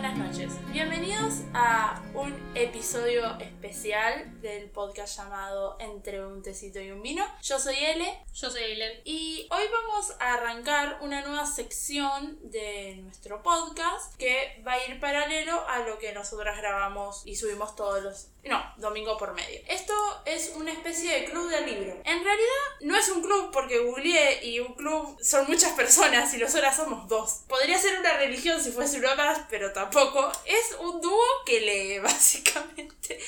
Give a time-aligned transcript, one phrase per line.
[0.00, 0.56] buenas noches.
[0.72, 7.24] Bienvenidos a un episodio especial del podcast llamado Entre un tecito y un vino.
[7.40, 8.18] Yo soy Ele.
[8.34, 9.00] Yo soy Eileen.
[9.04, 14.98] Y hoy vamos a arrancar una nueva sección de nuestro podcast que va a ir
[14.98, 18.26] paralelo a lo que nosotras grabamos y subimos todos los...
[18.44, 19.60] No, domingo por medio.
[19.68, 19.92] Esto
[20.24, 21.92] es una especie de club de libro.
[22.04, 26.38] En realidad no es un club porque googleé y un club son muchas personas y
[26.38, 27.42] nosotras somos dos.
[27.46, 30.32] Podría ser una religión si fuese una más, pero tampoco.
[30.46, 33.18] Es un dúo que lee, básicamente básicamente.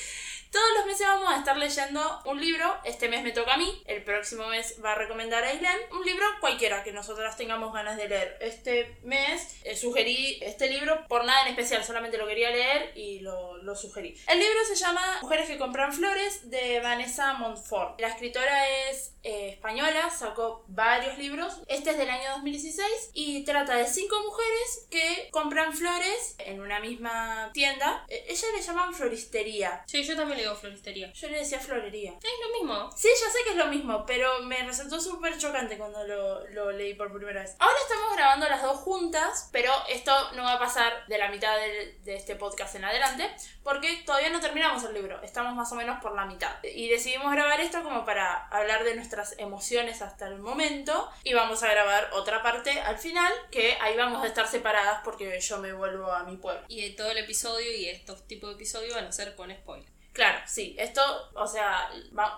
[0.51, 2.77] Todos los meses vamos a estar leyendo un libro.
[2.83, 3.81] Este mes me toca a mí.
[3.85, 5.79] El próximo mes va a recomendar a Aileen.
[5.93, 8.37] Un libro cualquiera que nosotras tengamos ganas de leer.
[8.41, 11.85] Este mes eh, sugerí este libro por nada en especial.
[11.85, 14.19] Solamente lo quería leer y lo, lo sugerí.
[14.27, 18.01] El libro se llama Mujeres que compran flores de Vanessa Montfort.
[18.01, 20.09] La escritora es eh, española.
[20.09, 21.61] Sacó varios libros.
[21.67, 26.81] Este es del año 2016 y trata de cinco mujeres que compran flores en una
[26.81, 28.03] misma tienda.
[28.09, 29.83] Eh, ella le llaman floristería.
[29.87, 31.13] Sí, yo también le digo floristería.
[31.13, 32.13] Yo le decía florería.
[32.13, 32.91] Es lo mismo.
[32.95, 36.71] Sí, ya sé que es lo mismo, pero me resultó súper chocante cuando lo, lo
[36.71, 37.55] leí por primera vez.
[37.59, 41.55] Ahora estamos grabando las dos juntas, pero esto no va a pasar de la mitad
[41.57, 43.29] de, de este podcast en adelante,
[43.63, 45.21] porque todavía no terminamos el libro.
[45.21, 46.55] Estamos más o menos por la mitad.
[46.63, 51.09] Y decidimos grabar esto como para hablar de nuestras emociones hasta el momento.
[51.23, 55.39] Y vamos a grabar otra parte al final, que ahí vamos a estar separadas porque
[55.39, 56.63] yo me vuelvo a mi pueblo.
[56.67, 60.00] Y de todo el episodio y estos tipos de episodios van a ser con spoiler.
[60.13, 61.01] Claro, sí, esto,
[61.35, 61.89] o sea,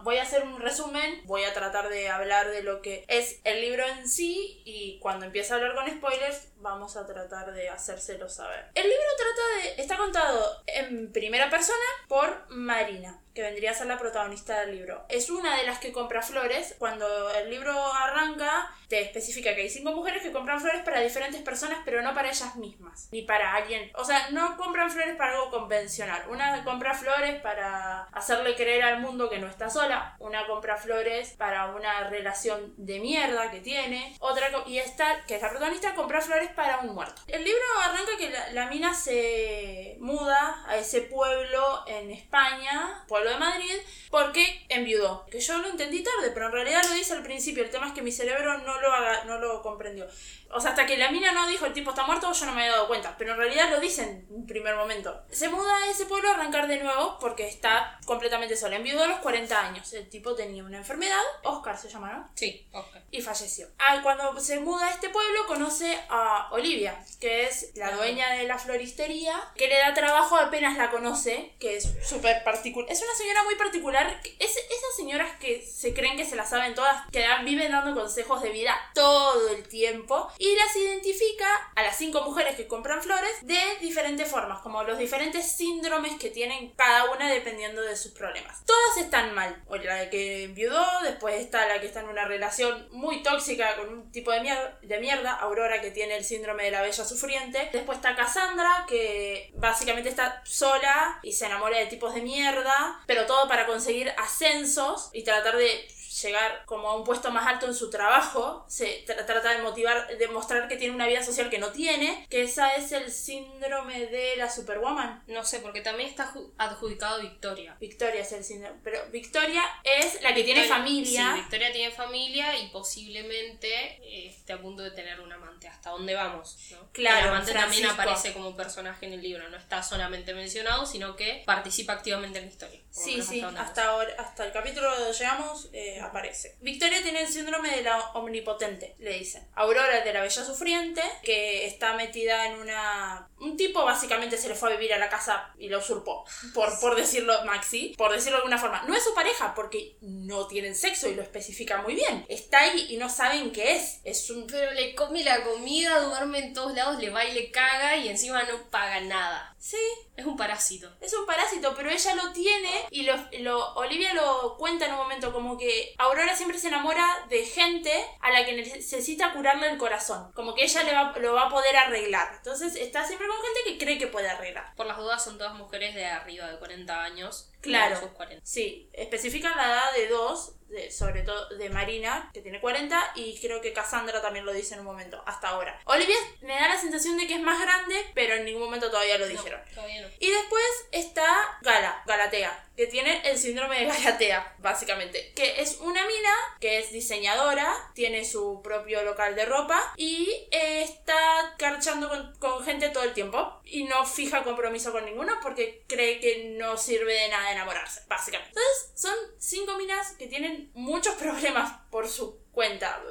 [0.03, 3.61] voy a hacer un resumen, voy a tratar de hablar de lo que es el
[3.61, 8.27] libro en sí y cuando empiece a hablar con spoilers vamos a tratar de hacérselo
[8.29, 8.71] saber.
[8.73, 13.87] El libro trata de, está contado en primera persona por Marina, que vendría a ser
[13.87, 15.05] la protagonista del libro.
[15.09, 16.75] Es una de las que compra flores.
[16.79, 21.41] Cuando el libro arranca, te especifica que hay cinco mujeres que compran flores para diferentes
[21.41, 23.91] personas, pero no para ellas mismas, ni para alguien.
[23.95, 26.23] O sea, no compran flores para algo convencional.
[26.29, 30.15] Una compra flores para hacerle creer al mundo que no está sola.
[30.19, 34.15] Una compra flores para una relación de mierda que tiene.
[34.19, 37.21] Otra, y esta, que es la protagonista, compra flores para un muerto.
[37.27, 43.29] El libro arranca que la, la mina se muda a ese pueblo en España, pueblo
[43.31, 43.75] de Madrid,
[44.09, 45.25] porque enviudó.
[45.31, 47.63] Que yo lo entendí tarde, pero en realidad lo dice al principio.
[47.63, 50.07] El tema es que mi cerebro no lo, haga, no lo comprendió.
[50.51, 52.61] O sea, hasta que la mina no dijo el tipo está muerto, yo no me
[52.61, 53.15] había dado cuenta.
[53.17, 55.23] Pero en realidad lo dice en un primer momento.
[55.31, 58.75] Se muda a ese pueblo a arrancar de nuevo porque está completamente sola.
[58.75, 59.91] Enviudó a los 40 años.
[59.93, 62.29] El tipo tenía una enfermedad, Oscar se llama, ¿no?
[62.35, 63.01] Sí, Oscar.
[63.09, 63.67] y falleció.
[63.79, 68.43] Ah, cuando se muda a este pueblo conoce a Olivia, que es la dueña de
[68.43, 72.91] la floristería, que le da trabajo apenas la conoce, que es súper particular.
[72.91, 74.19] Es una señora muy particular.
[74.39, 77.99] Es esas señoras que se creen que se las saben todas, que dan- viven dando
[77.99, 83.01] consejos de vida todo el tiempo, y las identifica a las cinco mujeres que compran
[83.01, 88.11] flores de diferentes formas, como los diferentes síndromes que tienen cada una dependiendo de sus
[88.11, 88.65] problemas.
[88.65, 89.61] Todas están mal.
[89.67, 93.89] O la que enviudó, después está la que está en una relación muy tóxica con
[93.89, 97.69] un tipo de, mier- de mierda, Aurora que tiene el síndrome de la bella sufriente.
[97.71, 103.25] Después está Cassandra que básicamente está sola y se enamora de tipos de mierda, pero
[103.25, 105.87] todo para conseguir ascensos y tratar de
[106.21, 110.17] llegar como a un puesto más alto en su trabajo, se tra- trata de motivar,
[110.17, 114.05] de mostrar que tiene una vida social que no tiene, que esa es el síndrome
[114.07, 115.23] de la superwoman.
[115.27, 117.75] No sé, porque también está ju- adjudicado Victoria.
[117.79, 121.31] Victoria es el síndrome, pero Victoria es la que tiene familia.
[121.33, 123.67] Sí, Victoria tiene familia y posiblemente
[124.01, 125.67] eh, esté a punto de tener un amante.
[125.67, 126.57] ¿Hasta dónde vamos?
[126.71, 126.89] ¿no?
[126.91, 129.47] Claro, El amante también aparece como personaje en el libro.
[129.49, 132.79] No está solamente mencionado, sino que participa activamente en la historia.
[132.89, 136.57] Sí, sí, hasta, ahora, hasta el capítulo donde llegamos eh, aparece.
[136.61, 139.47] Victoria tiene el síndrome de la omnipotente, le dicen.
[139.55, 143.29] Aurora es de la bella sufriente, que está metida en una...
[143.39, 146.79] Un tipo básicamente se le fue a vivir a la casa y la usurpó, por,
[146.81, 148.83] por decirlo Maxi, por decirlo de alguna forma.
[148.87, 152.25] No es su pareja porque no tienen sexo y lo especifica muy bien.
[152.29, 153.99] Está ahí y no saben qué es.
[154.03, 154.47] Es un...
[154.47, 158.09] Pero le come la comida, duerme en todos lados, le va y le caga y
[158.09, 159.52] encima no paga nada.
[159.65, 159.77] Sí,
[160.17, 160.91] Es un parásito.
[160.99, 164.97] Es un parásito, pero ella lo tiene y lo, lo- Olivia lo cuenta en un
[164.97, 169.77] momento como que Aurora siempre se enamora de gente a la que necesita curarle el
[169.77, 170.33] corazón.
[170.33, 172.33] Como que ella le va, lo va a poder arreglar.
[172.35, 174.75] Entonces está siempre con gente que cree que puede arreglar.
[174.75, 177.49] Por las dudas son todas mujeres de arriba de 40 años.
[177.61, 177.95] Claro.
[177.95, 178.45] no sus 40.
[178.45, 183.39] Sí, especifican la edad de dos, de- sobre todo de Marina, que tiene 40, y
[183.39, 185.79] creo que Cassandra también lo dice en un momento, hasta ahora.
[185.85, 189.17] Olivia me da la sensación de que es más grande, pero en ningún momento todavía
[189.17, 189.61] lo dijeron.
[189.69, 190.07] No, todavía no.
[190.19, 191.25] Y después está
[191.61, 195.31] Gala, Galatea, que tiene el síndrome de Galatea, básicamente.
[195.35, 201.55] Que es una mina que es diseñadora, tiene su propio local de ropa y está
[201.57, 203.61] carchando con, con gente todo el tiempo.
[203.65, 208.49] Y no fija compromiso con ninguno porque cree que no sirve de nada enamorarse, básicamente.
[208.57, 213.01] Entonces, son cinco minas que tienen muchos problemas por su cuenta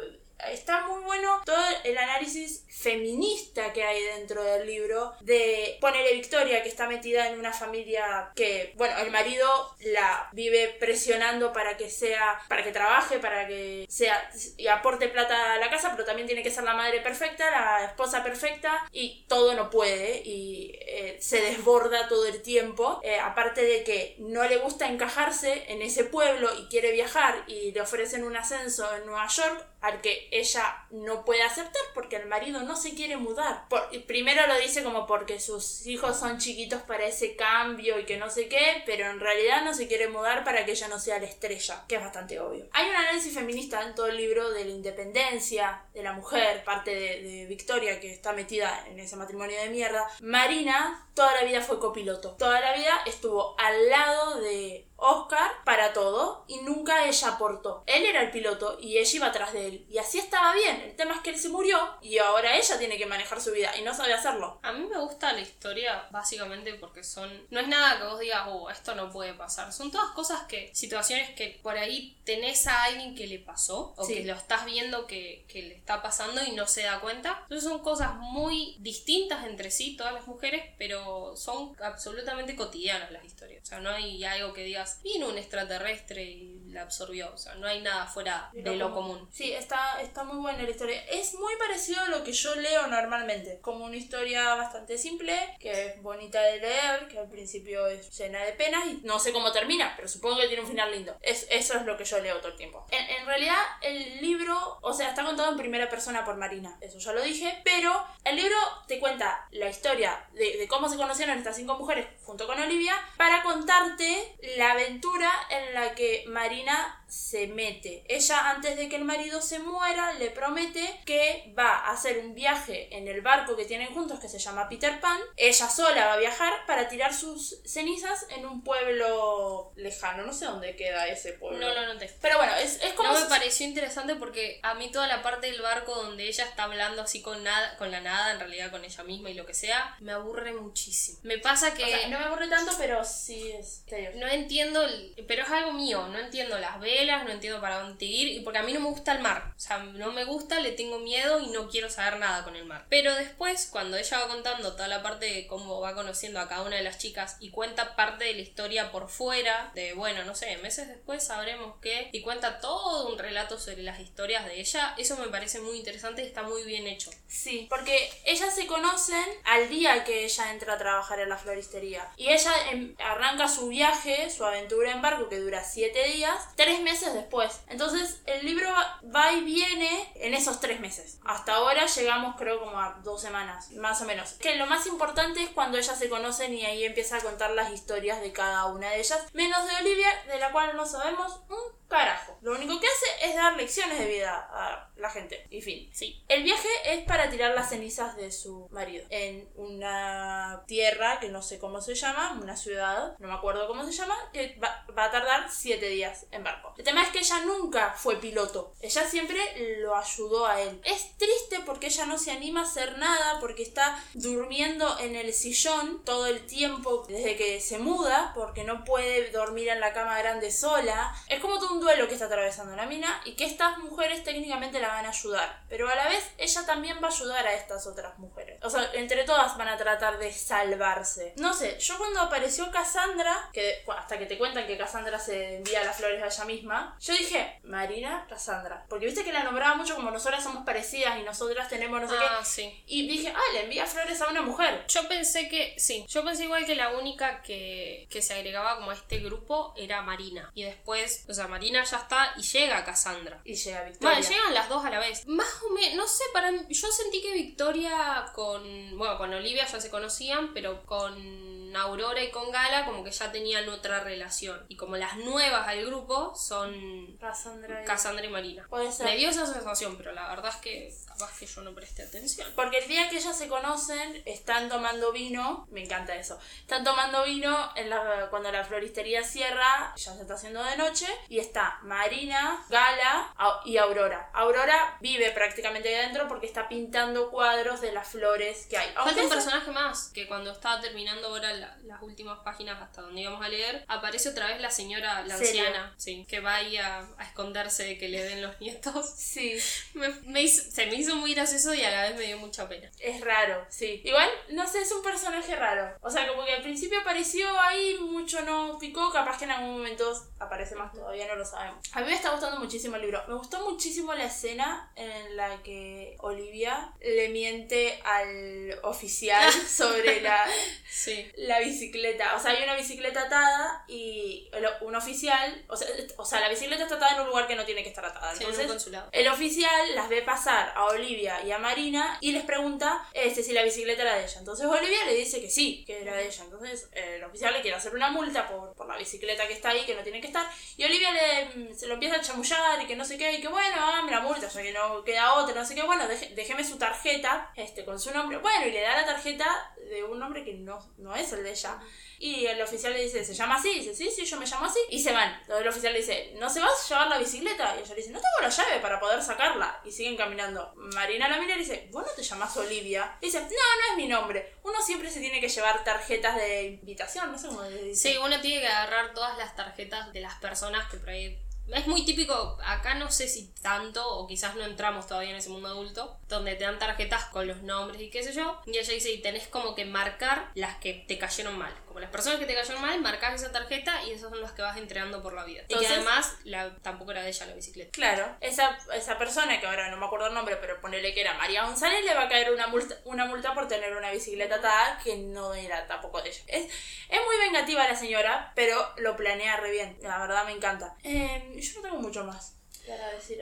[0.51, 6.63] está muy bueno todo el análisis feminista que hay dentro del libro de ponerle Victoria
[6.63, 9.49] que está metida en una familia que bueno el marido
[9.81, 15.55] la vive presionando para que sea para que trabaje para que sea y aporte plata
[15.55, 19.25] a la casa pero también tiene que ser la madre perfecta la esposa perfecta y
[19.29, 24.43] todo no puede y eh, se desborda todo el tiempo eh, aparte de que no
[24.45, 29.07] le gusta encajarse en ese pueblo y quiere viajar y le ofrecen un ascenso en
[29.07, 33.69] Nueva York al que ella no puede aceptar porque el marido no se quiere mudar.
[33.69, 38.17] Por, primero lo dice como porque sus hijos son chiquitos para ese cambio y que
[38.17, 41.19] no sé qué, pero en realidad no se quiere mudar para que ella no sea
[41.19, 42.67] la estrella, que es bastante obvio.
[42.73, 46.95] Hay un análisis feminista en todo el libro de la independencia de la mujer, parte
[46.95, 50.09] de, de Victoria que está metida en ese matrimonio de mierda.
[50.21, 55.93] Marina toda la vida fue copiloto, toda la vida estuvo al lado de Oscar para
[55.93, 57.83] todo y nunca ella aportó.
[57.87, 59.87] Él era el piloto y ella iba atrás de él.
[59.91, 60.81] Y así estaba bien.
[60.81, 63.77] El tema es que él se murió y ahora ella tiene que manejar su vida
[63.77, 64.61] y no sabe hacerlo.
[64.63, 67.47] A mí me gusta la historia básicamente porque son...
[67.51, 69.73] No es nada que vos digas, oh, esto no puede pasar.
[69.73, 70.71] Son todas cosas que...
[70.75, 75.07] Situaciones que por ahí tenés a alguien que le pasó o que lo estás viendo
[75.07, 77.41] que, que le está pasando y no se da cuenta.
[77.43, 83.25] Entonces son cosas muy distintas entre sí, todas las mujeres, pero son absolutamente cotidianas las
[83.25, 83.63] historias.
[83.65, 87.33] O sea, no hay algo que digas, vino un extraterrestre y la absorbió.
[87.33, 89.29] O sea, no hay nada fuera de lo común.
[89.33, 91.05] Sí, está, está muy buena la historia.
[91.07, 93.61] Es muy parecido a lo que yo leo normalmente.
[93.61, 98.43] Como una historia bastante simple, que es bonita de leer, que al principio es llena
[98.45, 101.17] de penas y no sé cómo termina, pero supongo que tiene un final lindo.
[101.23, 102.87] Es, eso es lo que yo leo todo el tiempo.
[102.91, 106.77] En, en realidad, el libro, o sea, está contado en primera persona por Marina.
[106.81, 108.57] Eso ya lo dije, pero el libro
[108.87, 112.95] te cuenta la historia de, de cómo se conocieron estas cinco mujeres junto con Olivia
[113.17, 118.05] para contarte la aventura en la que Marina se mete.
[118.09, 122.35] Ella, antes de que el marido se muera, le promete que va a hacer un
[122.35, 125.21] viaje en el barco que tienen juntos que se llama Peter Pan.
[125.37, 130.25] Ella sola va a viajar para tirar sus cenizas en un pueblo lejano.
[130.25, 131.59] No sé dónde queda ese pueblo.
[131.59, 132.09] No, no, no te.
[132.21, 133.13] Pero bueno, es, es como.
[133.13, 136.65] No me pareció interesante porque a mí toda la parte del barco donde ella está
[136.65, 139.53] hablando así con nada, con la nada, en realidad con ella misma y lo que
[139.55, 141.19] sea, me aburre muchísimo.
[141.25, 143.85] Me pasa que O sea, no me aburre tanto, pero sí es
[144.15, 148.05] no entiendo, el- pero es algo mío, no entiendo las velas, no entiendo para dónde
[148.05, 150.61] ir, y porque a mí no me gusta el mar, o sea, no me gusta,
[150.61, 152.87] le tengo miedo y no quiero saber nada con el mar.
[152.89, 156.63] Pero después, cuando ella va contando toda la parte de cómo va conociendo a cada
[156.63, 160.35] una de las chicas y cuenta parte de la historia por fuera, de bueno, no
[160.35, 164.95] sé, meses después sabremos qué, y cuenta todo un relato sobre las historias de ella,
[164.99, 167.11] eso me parece muy interesante y está muy bien hecho.
[167.27, 172.09] Sí, porque ellas se conocen al día que ella entra a trabajar en la floristería.
[172.17, 176.81] Y ella em, arranca su viaje, su aventura en barco, que dura siete días, tres
[176.81, 177.61] meses después.
[177.69, 178.69] Entonces el libro
[179.15, 181.19] va y viene en esos tres meses.
[181.25, 184.33] Hasta ahora llegamos creo como a dos semanas, más o menos.
[184.35, 187.73] Que lo más importante es cuando ellas se conocen y ahí empieza a contar las
[187.73, 189.27] historias de cada una de ellas.
[189.33, 192.39] Menos de Olivia, de la cual no sabemos un carajo.
[192.43, 195.47] Lo único que hace es dar lecciones de vida a la gente.
[195.51, 195.91] Y fin.
[195.93, 196.25] Sí.
[196.29, 201.43] El viaje es para tirar las cenizas de su marido en una tierra que no
[201.43, 205.05] sé cómo se llama, una ciudad, no me acuerdo cómo se llama, que va, va
[205.05, 206.75] a tardar siete días en barco.
[206.79, 210.81] El tema es que ella nunca fue piloto, ella siempre lo ayudó a él.
[210.85, 215.33] Es triste porque ella no se anima a hacer nada, porque está durmiendo en el
[215.35, 220.19] sillón todo el tiempo desde que se muda, porque no puede dormir en la cama
[220.19, 221.15] grande sola.
[221.29, 224.81] Es como todo un duelo que está atravesando la mina y que estas mujeres técnicamente
[224.81, 227.87] la van a ayudar, pero a la vez ella también va a ayudar a estas
[227.87, 228.59] otras mujeres.
[228.63, 231.35] O sea, entre todas van a tratar de salvarse.
[231.37, 235.57] No sé, yo cuando apareció Cassandra, que bueno, hasta que te cuentan que Cassandra se
[235.57, 239.75] envía las flores a ella misma, yo dije, Marina, Cassandra, porque viste que la nombraba
[239.75, 242.45] mucho como nosotras somos parecidas y nosotras tenemos no sé Ah, qué.
[242.47, 242.85] sí.
[242.87, 244.85] Y dije, ah, le envía flores a una mujer.
[244.89, 248.91] Yo pensé que, sí, yo pensé igual que la única que, que se agregaba como
[248.91, 250.51] a este grupo era Marina.
[250.55, 253.41] Y después, o sea, Marina ya está y llega a Cassandra.
[253.45, 254.17] Y llega Victoria.
[254.19, 255.27] Bueno, llegan las dos a la vez.
[255.27, 259.67] Más o menos, no sé, para mí- yo sentí que Victoria con, bueno, con Olivia
[259.67, 264.65] ya se conocían, pero con Aurora y con Gala como que ya tenían otra relación.
[264.69, 267.87] Y como las nuevas al grupo son Cassandra y...
[267.87, 268.67] Cassandra y Marina.
[268.69, 269.07] Puede ser.
[269.07, 272.49] Me dio esa sensación, pero la verdad es que capaz que yo no presté atención.
[272.57, 277.25] Porque el día que ellas se conocen, están tomando vino, me encanta eso, están tomando
[277.25, 281.79] vino en la, cuando la floristería cierra, ya se está haciendo de noche, y está
[281.83, 283.33] Marina, Gala
[283.65, 284.31] y Aurora.
[284.33, 288.93] Aurora vive prácticamente ahí adentro porque está pintando cuadros de las flores que hay.
[288.95, 293.21] Falta un personaje más, que cuando estaba terminando ahora la- las últimas páginas hasta donde
[293.23, 295.67] íbamos a leer, aparece otra vez la señora, la Celia.
[295.67, 299.11] anciana, sí, que va ahí a, a esconderse de que le den los nietos.
[299.17, 299.57] Sí,
[299.95, 302.69] Me- me hizo- se me hizo muy gracioso y a la vez me dio mucha
[302.69, 302.91] pena.
[303.01, 304.01] es raro, sí.
[304.05, 305.97] Igual, no sé, es un personaje raro.
[306.01, 309.73] O sea, como que al principio apareció ahí, mucho no picó, capaz que en algún
[309.79, 311.79] momento aparece más, todavía no lo sabemos.
[311.93, 313.23] A mí me está gustando muchísimo el libro.
[313.29, 320.47] Me gustó muchísimo la escena en la que Olivia le miente al oficial sobre la,
[320.91, 321.31] Sí.
[321.37, 322.37] la bicicleta.
[322.37, 326.49] O sea, hay una bicicleta atada y el- un oficial, o sea, o sea, la
[326.49, 328.35] bicicleta está atada en un lugar que no tiene que estar atada.
[328.35, 329.09] Sí, en un Entonces, consulado.
[329.13, 333.53] el oficial las ve pasar a Olivia y a Marina y les pregunta este, si
[333.53, 334.39] la bicicleta era de ella.
[334.39, 336.45] Entonces Olivia le dice que sí, que era de ella.
[336.45, 339.71] Entonces eh, el oficial le quiere hacer una multa por, por la bicicleta que está
[339.71, 340.47] ahí, que no tiene que estar.
[340.77, 343.49] Y Olivia le, se lo empieza a chamullar y que no sé qué, y que
[343.49, 345.83] bueno, ah, me la multa, ya que no queda otra, no sé qué.
[345.83, 348.39] Bueno, deje- déjeme su tarjeta este, con su nombre.
[348.39, 351.51] Bueno, y le da la tarjeta de un nombre que no, no es el de
[351.51, 351.79] ella.
[352.19, 353.75] Y el oficial le dice, ¿se llama así?
[353.81, 354.79] Dice, sí, sí, yo me llamo así.
[354.91, 355.35] Y se van.
[355.41, 357.75] Entonces el oficial le dice, ¿no se vas a llevar la bicicleta?
[357.77, 359.81] Y ella le dice, no tengo la llave para poder sacarla.
[359.85, 360.73] Y siguen caminando.
[360.95, 363.17] Marina la mira y dice, ¿vos no te llamas Olivia?
[363.21, 364.55] Y dice, no, no es mi nombre.
[364.65, 368.11] Uno siempre se tiene que llevar tarjetas de invitación, no sé cómo le dice.
[368.11, 371.39] Sí, uno tiene que agarrar todas las tarjetas de las personas que por ahí.
[371.69, 375.49] Es muy típico, acá no sé si tanto, o quizás no entramos todavía en ese
[375.49, 378.61] mundo adulto, donde te dan tarjetas con los nombres y qué sé yo.
[378.67, 381.73] Y ella dice, y tenés como que marcar las que te cayeron mal.
[381.93, 384.63] Como las personas que te cayeron mal, marcas esa tarjeta y esas son las que
[384.63, 385.61] vas entregando por la vida.
[385.69, 387.91] y que además la, tampoco era de ella la bicicleta.
[387.91, 391.35] Claro, esa, esa persona que ahora no me acuerdo el nombre, pero ponele que era
[391.35, 394.99] María González, le va a caer una multa, una multa por tener una bicicleta atada
[395.05, 396.43] que no era tampoco de ella.
[396.47, 396.65] Es,
[397.11, 399.99] es muy vengativa la señora, pero lo planea re bien.
[400.01, 400.97] La verdad me encanta.
[401.03, 402.62] Eh, yo no tengo mucho más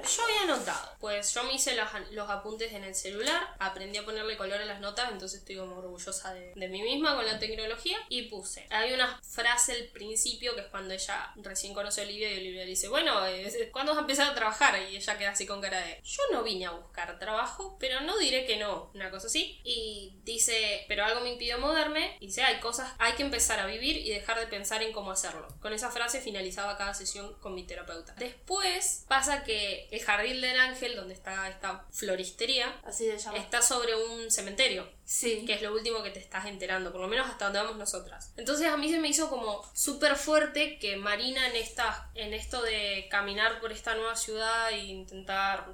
[0.03, 4.05] Yo había anotado, pues yo me hice los, los apuntes en el celular, aprendí a
[4.05, 7.39] ponerle color a las notas, entonces estoy como orgullosa de, de mí misma con la
[7.39, 8.67] tecnología y puse.
[8.71, 12.65] Hay una frase al principio que es cuando ella recién conoce a Olivia y Olivia
[12.65, 13.15] le dice, bueno,
[13.73, 14.81] ¿cuándo vas a empezar a trabajar?
[14.91, 18.19] Y ella queda así con cara de, yo no vine a buscar trabajo, pero no
[18.19, 19.61] diré que no, una cosa así.
[19.65, 23.67] Y dice, pero algo me impidió moverme, y dice, hay cosas, hay que empezar a
[23.67, 25.49] vivir y dejar de pensar en cómo hacerlo.
[25.61, 28.15] Con esa frase finalizaba cada sesión con mi terapeuta.
[28.15, 33.39] Después pasa que el jardín del ángel, donde está esta floristería, Así se llama.
[33.39, 35.45] está sobre un cementerio, Sí.
[35.47, 38.33] que es lo último que te estás enterando, por lo menos hasta donde vamos nosotras.
[38.37, 42.63] Entonces a mí se me hizo como súper fuerte que Marina en, esta, en esto
[42.63, 45.67] de caminar por esta nueva ciudad e intentar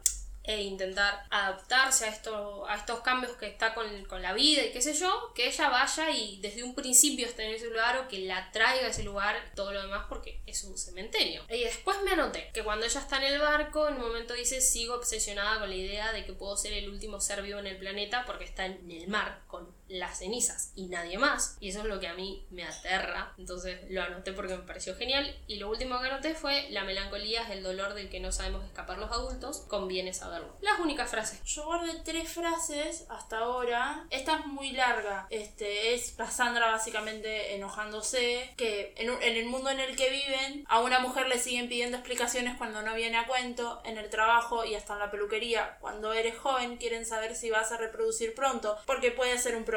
[0.46, 4.72] e intentar adaptarse a, esto, a estos cambios que está con, con la vida y
[4.72, 8.08] qué sé yo, que ella vaya y desde un principio esté en ese lugar o
[8.08, 11.42] que la traiga a ese lugar, todo lo demás porque es un cementerio.
[11.50, 14.60] Y después me anoté que cuando ella está en el barco, en un momento dice,
[14.60, 17.78] sigo obsesionada con la idea de que puedo ser el último ser vivo en el
[17.78, 21.56] planeta porque está en el mar con las cenizas y nadie más.
[21.60, 23.32] Y eso es lo que a mí me aterra.
[23.38, 25.36] Entonces lo anoté porque me pareció genial.
[25.46, 28.64] Y lo último que anoté fue la melancolía es el dolor del que no sabemos
[28.64, 29.60] escapar los adultos.
[29.68, 30.56] Conviene saberlo.
[30.60, 31.42] Las únicas frases.
[31.44, 34.06] Yo guardé tres frases hasta ahora.
[34.10, 35.26] Esta es muy larga.
[35.30, 38.52] Este es Cassandra básicamente enojándose.
[38.56, 41.68] Que en, un- en el mundo en el que viven, a una mujer le siguen
[41.68, 45.76] pidiendo explicaciones cuando no viene a cuento, en el trabajo y hasta en la peluquería.
[45.80, 49.75] Cuando eres joven, quieren saber si vas a reproducir pronto, porque puede ser un problema.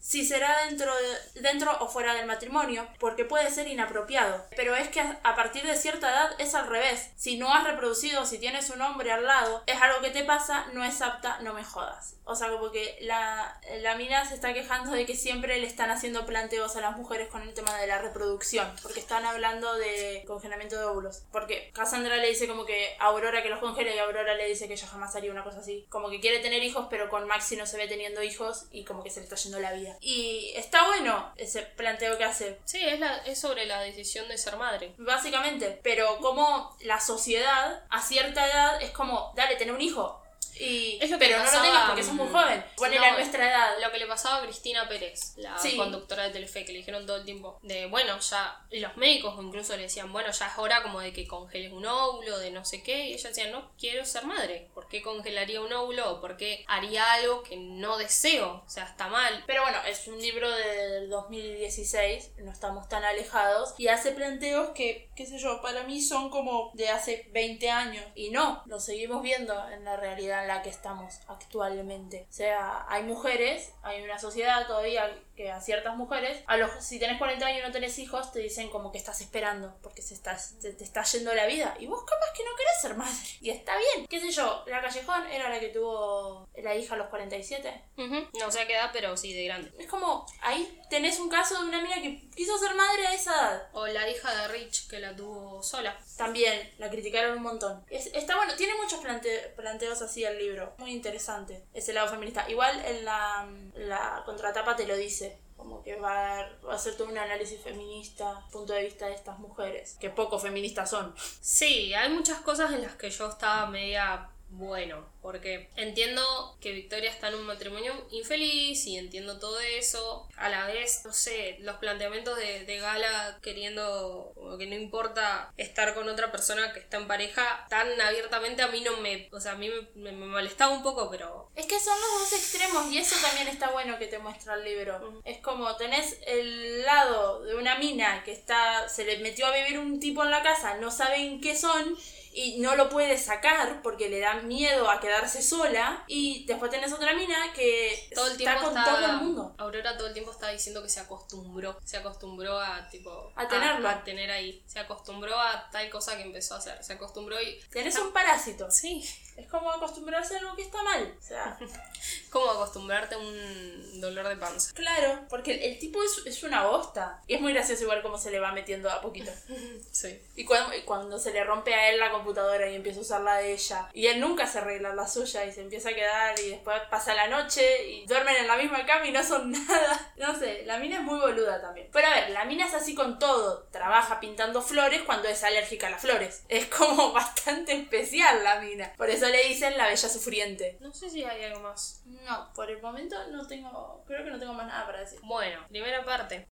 [0.00, 4.44] Si será dentro, de- dentro o fuera del matrimonio, porque puede ser inapropiado.
[4.56, 7.10] Pero es que a partir de cierta edad es al revés.
[7.16, 10.66] Si no has reproducido, si tienes un hombre al lado, es algo que te pasa,
[10.72, 12.14] no es apta, no me jodas.
[12.24, 15.90] O sea, como que la, la mina se está quejando de que siempre le están
[15.90, 20.24] haciendo planteos a las mujeres con el tema de la reproducción, porque están hablando de
[20.26, 21.22] congelamiento de óvulos.
[21.32, 24.74] Porque Cassandra le dice como que Aurora que los congela y Aurora le dice que
[24.74, 25.86] ella jamás haría una cosa así.
[25.88, 29.02] Como que quiere tener hijos, pero con Maxi no se ve teniendo hijos y como
[29.02, 29.96] que se le está yendo la vida.
[30.00, 32.58] Y está bueno ese planteo que hace.
[32.64, 34.94] Sí, es, la, es sobre la decisión de ser madre.
[34.98, 40.22] Básicamente, pero como la sociedad a cierta edad es como, dale, tener un hijo.
[40.60, 42.64] Y, Es lo que pero no lo tengas porque sos muy joven.
[42.76, 43.74] Ponele no, a nuestra edad.
[43.80, 45.76] Lo que le pasaba a Cristina Pérez, la Sí.
[45.76, 49.76] conductora de Telefe, que le dijeron todo el tiempo de, bueno, ya los médicos incluso
[49.76, 52.82] le decían, bueno, ya es hora como de que congeles un óvulo, de no sé
[52.82, 56.12] qué, y ella decía, no quiero ser madre, ¿por qué congelaría un óvulo?
[56.12, 58.62] ¿O por qué haría algo que no deseo?
[58.66, 59.44] O sea, está mal.
[59.46, 65.10] Pero bueno, es un libro del 2016, no estamos tan alejados, y hace planteos que,
[65.14, 68.04] qué sé yo, para mí son como de hace 20 años.
[68.14, 72.26] Y no, lo seguimos viendo en la realidad la que estamos actualmente.
[72.28, 76.98] O sea, hay mujeres, hay una sociedad todavía que a ciertas mujeres, a los si
[76.98, 80.14] tenés 40 años y no tenés hijos, te dicen como que estás esperando, porque se
[80.14, 81.76] está, te, te está yendo la vida.
[81.78, 83.14] Y vos capaz que no querés ser madre.
[83.40, 84.06] Y está bien.
[84.08, 87.82] Qué sé yo, la Callejón era la que tuvo la hija a los 47.
[87.98, 88.26] Ujú.
[88.40, 89.70] No sé a qué edad, pero sí, de grande.
[89.78, 93.32] Es como, ahí tenés un caso de una mina que quiso ser madre a esa
[93.32, 93.68] edad.
[93.74, 95.96] O la hija de Rich, que la tuvo sola.
[96.16, 97.84] También la criticaron un montón.
[97.90, 100.74] Es- está bueno, tiene muchos plante- planteos así libro.
[100.78, 102.48] Muy interesante ese lado feminista.
[102.48, 105.38] Igual en la, la contratapa te lo dice.
[105.56, 109.14] Como que va a, va a hacer todo un análisis feminista, punto de vista de
[109.14, 109.96] estas mujeres.
[109.98, 111.12] Que poco feministas son.
[111.40, 117.10] Sí, hay muchas cosas en las que yo estaba media bueno, porque entiendo que Victoria
[117.10, 120.26] está en un matrimonio infeliz y entiendo todo eso.
[120.36, 125.52] A la vez, no sé, los planteamientos de, de Gala queriendo, como que no importa
[125.56, 129.40] estar con otra persona que está en pareja tan abiertamente, a mí no me, o
[129.40, 132.32] sea, a mí me, me- me molestaba un poco, pero Es que son los dos
[132.40, 135.20] extremos y eso también está bueno que te muestra el libro.
[135.24, 139.78] Es como tenés el lado de una mina que está se le metió a vivir
[139.78, 141.96] un tipo en la casa, no saben qué son
[142.32, 146.92] y no lo puede sacar porque le da miedo a quedarse sola y después tenés
[146.92, 149.54] otra mina que todo el tiempo está con está- todo el mundo.
[149.58, 153.88] Aurora todo el tiempo está diciendo que se acostumbró, se acostumbró a tipo A tenerlo.
[153.88, 157.58] a, tener ahí, se acostumbró a tal cosa que empezó a hacer, se acostumbró y
[157.70, 158.70] Tenés un parásito.
[158.70, 159.04] sí,
[159.38, 161.14] Es como acostumbrarse a algo que está mal.
[161.16, 161.56] O sea,
[162.30, 164.72] como acostumbrarte a un dolor de panza.
[164.74, 167.22] claro, porque el, el tipo es, es una bosta.
[167.28, 169.30] Y es muy gracioso igual como se le va metiendo a poquito.
[169.90, 170.20] Sí.
[170.36, 173.20] Y cuando, y cuando se le rompe a él la computadora y empieza a usar
[173.22, 173.88] la de ella.
[173.92, 177.14] Y él nunca se arregla la suya y se empieza a quedar y después pasa
[177.14, 180.12] la noche y duermen en la misma cama y no son nada.
[180.16, 181.88] No sé, la mina es muy boluda también.
[181.92, 183.66] Pero a ver, la mina es así con todo.
[183.72, 186.42] Trabaja pintando flores cuando es alérgica a las flores.
[186.48, 188.92] Es como bastante especial la mina.
[188.96, 190.76] Por eso le dicen la bella sufriente.
[190.80, 192.02] No sé si hay algo más.
[192.06, 194.02] No, por el momento no tengo...
[194.06, 195.20] Creo que no tengo más nada para decir.
[195.22, 196.48] Bueno, primera parte.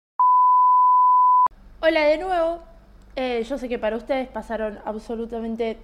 [1.80, 2.62] Hola de nuevo.
[3.16, 5.78] Eh, yo sé que para ustedes pasaron absolutamente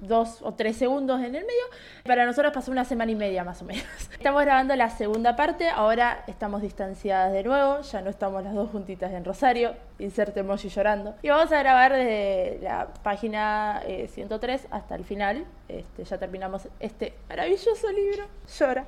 [0.00, 1.64] dos o tres segundos en el medio.
[2.04, 3.84] Para nosotros pasó una semana y media más o menos.
[4.12, 5.68] Estamos grabando la segunda parte.
[5.68, 7.80] Ahora estamos distanciadas de nuevo.
[7.80, 9.74] Ya no estamos las dos juntitas en Rosario.
[9.98, 11.14] Inserte emoji llorando.
[11.22, 15.44] Y vamos a grabar desde la página eh, 103 hasta el final.
[15.68, 18.26] Este, ya terminamos este maravilloso libro.
[18.58, 18.86] Llora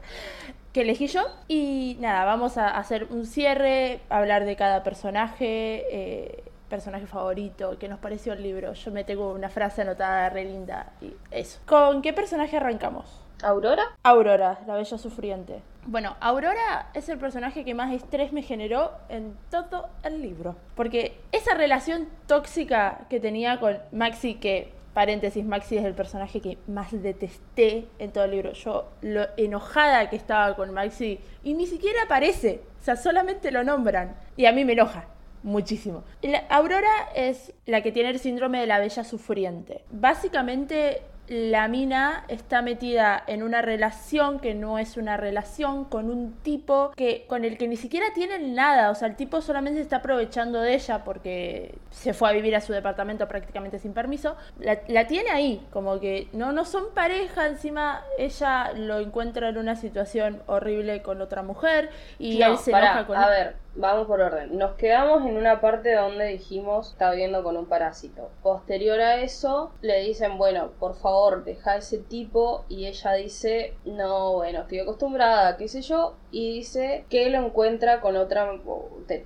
[0.72, 1.22] que elegí yo.
[1.48, 7.86] Y nada, vamos a hacer un cierre, hablar de cada personaje, eh, personaje favorito, qué
[7.86, 8.72] nos pareció el libro.
[8.72, 11.60] Yo me tengo una frase anotada re linda y eso.
[11.66, 13.20] ¿Con qué personaje arrancamos?
[13.42, 13.82] ¿Aurora?
[14.02, 15.60] Aurora, la bella sufriente.
[15.84, 20.56] Bueno, Aurora es el personaje que más estrés me generó en todo el libro.
[20.74, 26.56] Porque esa relación tóxica que tenía con Maxi, que, paréntesis, Maxi es el personaje que
[26.68, 28.52] más detesté en todo el libro.
[28.54, 33.62] Yo, lo enojada que estaba con Maxi, y ni siquiera aparece, o sea, solamente lo
[33.62, 34.16] nombran.
[34.38, 35.04] Y a mí me enoja.
[35.42, 36.04] Muchísimo.
[36.22, 39.84] La- Aurora es la que tiene el síndrome de la bella sufriente.
[39.90, 46.34] Básicamente, la mina está metida en una relación que no es una relación con un
[46.42, 49.82] tipo que con el que ni siquiera tienen nada, o sea, el tipo solamente se
[49.82, 54.36] está aprovechando de ella porque se fue a vivir a su departamento prácticamente sin permiso.
[54.58, 59.58] La, la tiene ahí, como que no no son pareja, encima ella lo encuentra en
[59.58, 63.56] una situación horrible con otra mujer y No, él se pará, enoja con A ver,
[63.74, 64.58] vamos por orden.
[64.58, 68.30] Nos quedamos en una parte donde dijimos está viviendo con un parásito.
[68.42, 72.64] Posterior a eso, le dicen, bueno, por favor, deja a ese tipo.
[72.68, 76.14] Y ella dice, no, bueno, estoy acostumbrada, qué sé yo.
[76.32, 78.50] Y dice que lo encuentra con otra,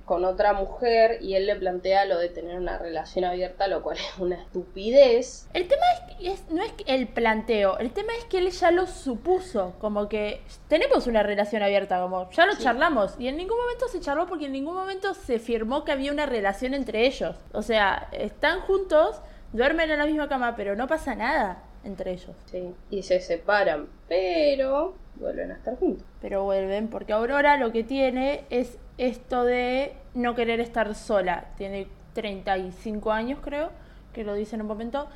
[0.05, 1.19] con otra mujer.
[1.21, 5.47] Y él le plantea lo de tener una relación abierta, lo cual es una estupidez.
[5.53, 8.71] El tema es, que es- no es el planteo, el tema es que él ya
[8.71, 13.57] lo supuso, como que tenemos una relación abierta, como ya lo charlamos, y en ningún
[13.57, 17.35] momento se charló porque en ningún momento se firmó que había una relación entre ellos.
[17.53, 19.21] O sea, están juntos,
[19.53, 22.35] duermen en la misma cama, pero no pasa nada entre ellos.
[22.51, 22.73] Sí.
[22.89, 26.05] Y se separan, pero vuelven a estar juntos.
[26.21, 31.45] Pero vuelven, porque Aurora lo que tiene es esto de no querer estar sola.
[31.57, 33.71] Tiene 35 años, creo,
[34.13, 35.07] que lo dice en un momento.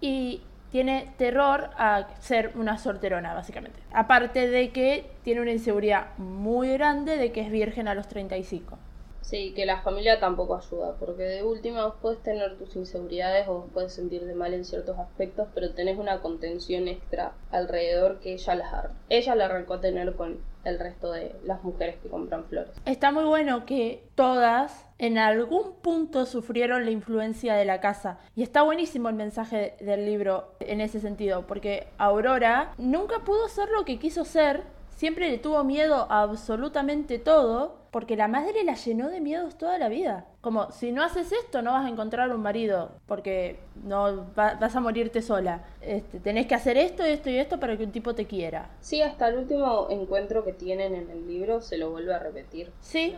[0.00, 3.80] Y tiene terror a ser una solterona, básicamente.
[3.92, 8.78] Aparte de que tiene una inseguridad muy grande de que es virgen a los 35.
[9.22, 13.60] Sí, que la familia tampoco ayuda, porque de última vos puedes tener tus inseguridades o
[13.60, 18.54] vos puedes sentirte mal en ciertos aspectos, pero tenés una contención extra alrededor que ella
[18.54, 18.70] las
[19.08, 22.70] ella la arrancó a tener con el resto de las mujeres que compran flores.
[22.84, 28.18] Está muy bueno que todas en algún punto sufrieron la influencia de la casa.
[28.36, 33.70] Y está buenísimo el mensaje del libro en ese sentido, porque Aurora nunca pudo ser
[33.70, 34.62] lo que quiso ser,
[34.94, 39.78] siempre le tuvo miedo a absolutamente todo porque la madre la llenó de miedos toda
[39.78, 40.26] la vida.
[40.40, 44.80] Como, si no haces esto, no vas a encontrar un marido, porque no vas a
[44.80, 45.64] morirte sola.
[45.82, 48.70] Este, tenés que hacer esto, esto y esto para que un tipo te quiera.
[48.80, 52.72] Sí, hasta el último encuentro que tienen en el libro se lo vuelve a repetir.
[52.80, 53.14] Sí,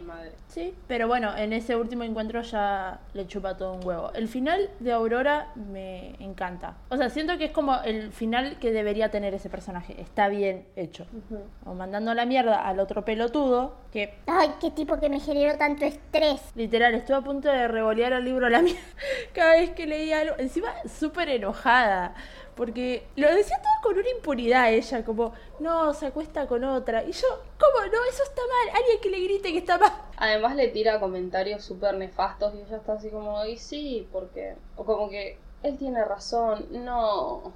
[0.48, 4.12] sí, pero bueno, en ese último encuentro ya le chupa todo un huevo.
[4.14, 6.76] El final de Aurora me encanta.
[6.88, 10.00] O sea, siento que es como el final que debería tener ese personaje.
[10.00, 11.06] Está bien hecho.
[11.64, 14.14] O mandando la mierda al otro pelotudo que...
[14.26, 16.40] Ay, qué tipo que me generó tanto estrés.
[16.54, 18.78] Literal, estoy a punto de revolear el libro a la mía
[19.34, 20.36] cada vez que leía algo.
[20.38, 22.14] Encima, súper enojada.
[22.54, 27.02] Porque lo decía todo con una impunidad ella, como, no, se acuesta con otra.
[27.02, 27.26] Y yo,
[27.58, 27.86] ¿cómo?
[27.86, 28.76] No, eso está mal.
[28.76, 29.92] Alguien que le grite que está mal.
[30.16, 34.54] Además le tira comentarios súper nefastos y ella está así como, y sí, porque...
[34.76, 37.52] O como que, él tiene razón, no.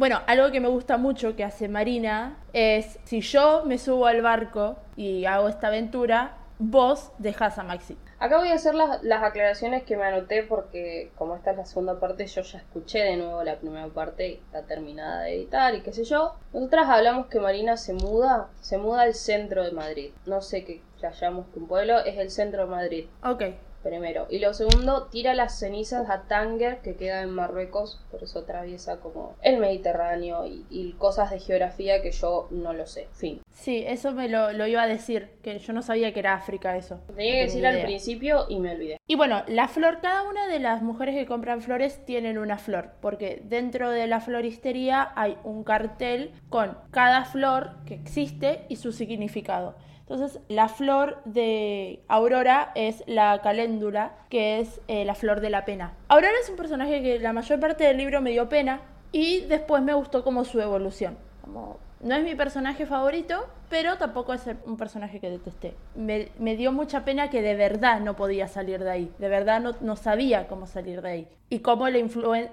[0.00, 4.22] Bueno, algo que me gusta mucho que hace Marina es, si yo me subo al
[4.22, 7.98] barco y hago esta aventura, vos dejás a Maxi.
[8.18, 12.00] Acá voy a hacer las, aclaraciones que me anoté porque como esta es la segunda
[12.00, 15.82] parte, yo ya escuché de nuevo la primera parte y está terminada de editar y
[15.82, 16.34] qué sé yo.
[16.54, 20.12] Nosotras hablamos que Marina se muda, se muda al centro de Madrid.
[20.24, 23.06] No sé qué llamamos que un pueblo, es el centro de Madrid.
[23.22, 23.42] Ok
[23.82, 24.26] primero.
[24.30, 29.00] Y lo segundo, tira las cenizas a Tánger, que queda en Marruecos, por eso atraviesa
[29.00, 33.08] como el Mediterráneo y, cosas de geografía que yo no lo sé.
[33.12, 33.40] Fin.
[33.52, 37.00] Sí, eso me lo, iba a decir, que yo no sabía que era África eso.
[37.14, 38.98] Tenía que decir al principio y me olvidé.
[39.06, 42.92] Y bueno, la flor, cada una de las mujeres que compran flores tienen una flor,
[43.00, 48.92] porque dentro de la floristería hay un cartel con cada flor que existe y su
[48.92, 49.76] significado.
[50.10, 55.64] Entonces, la flor de Aurora es la caléndula, que es eh, la flor de la
[55.64, 55.92] pena.
[56.08, 58.80] Aurora es un personaje que la mayor parte del libro me dio pena
[59.12, 61.16] y después me gustó como su evolución.
[61.46, 65.74] No es mi personaje favorito, pero tampoco es un personaje que detesté.
[65.94, 69.76] Me, dio mucha pena que de verdad no podía salir de ahí, de verdad no,
[69.80, 71.28] no sabía cómo salir de ahí.
[71.52, 71.98] Y cómo la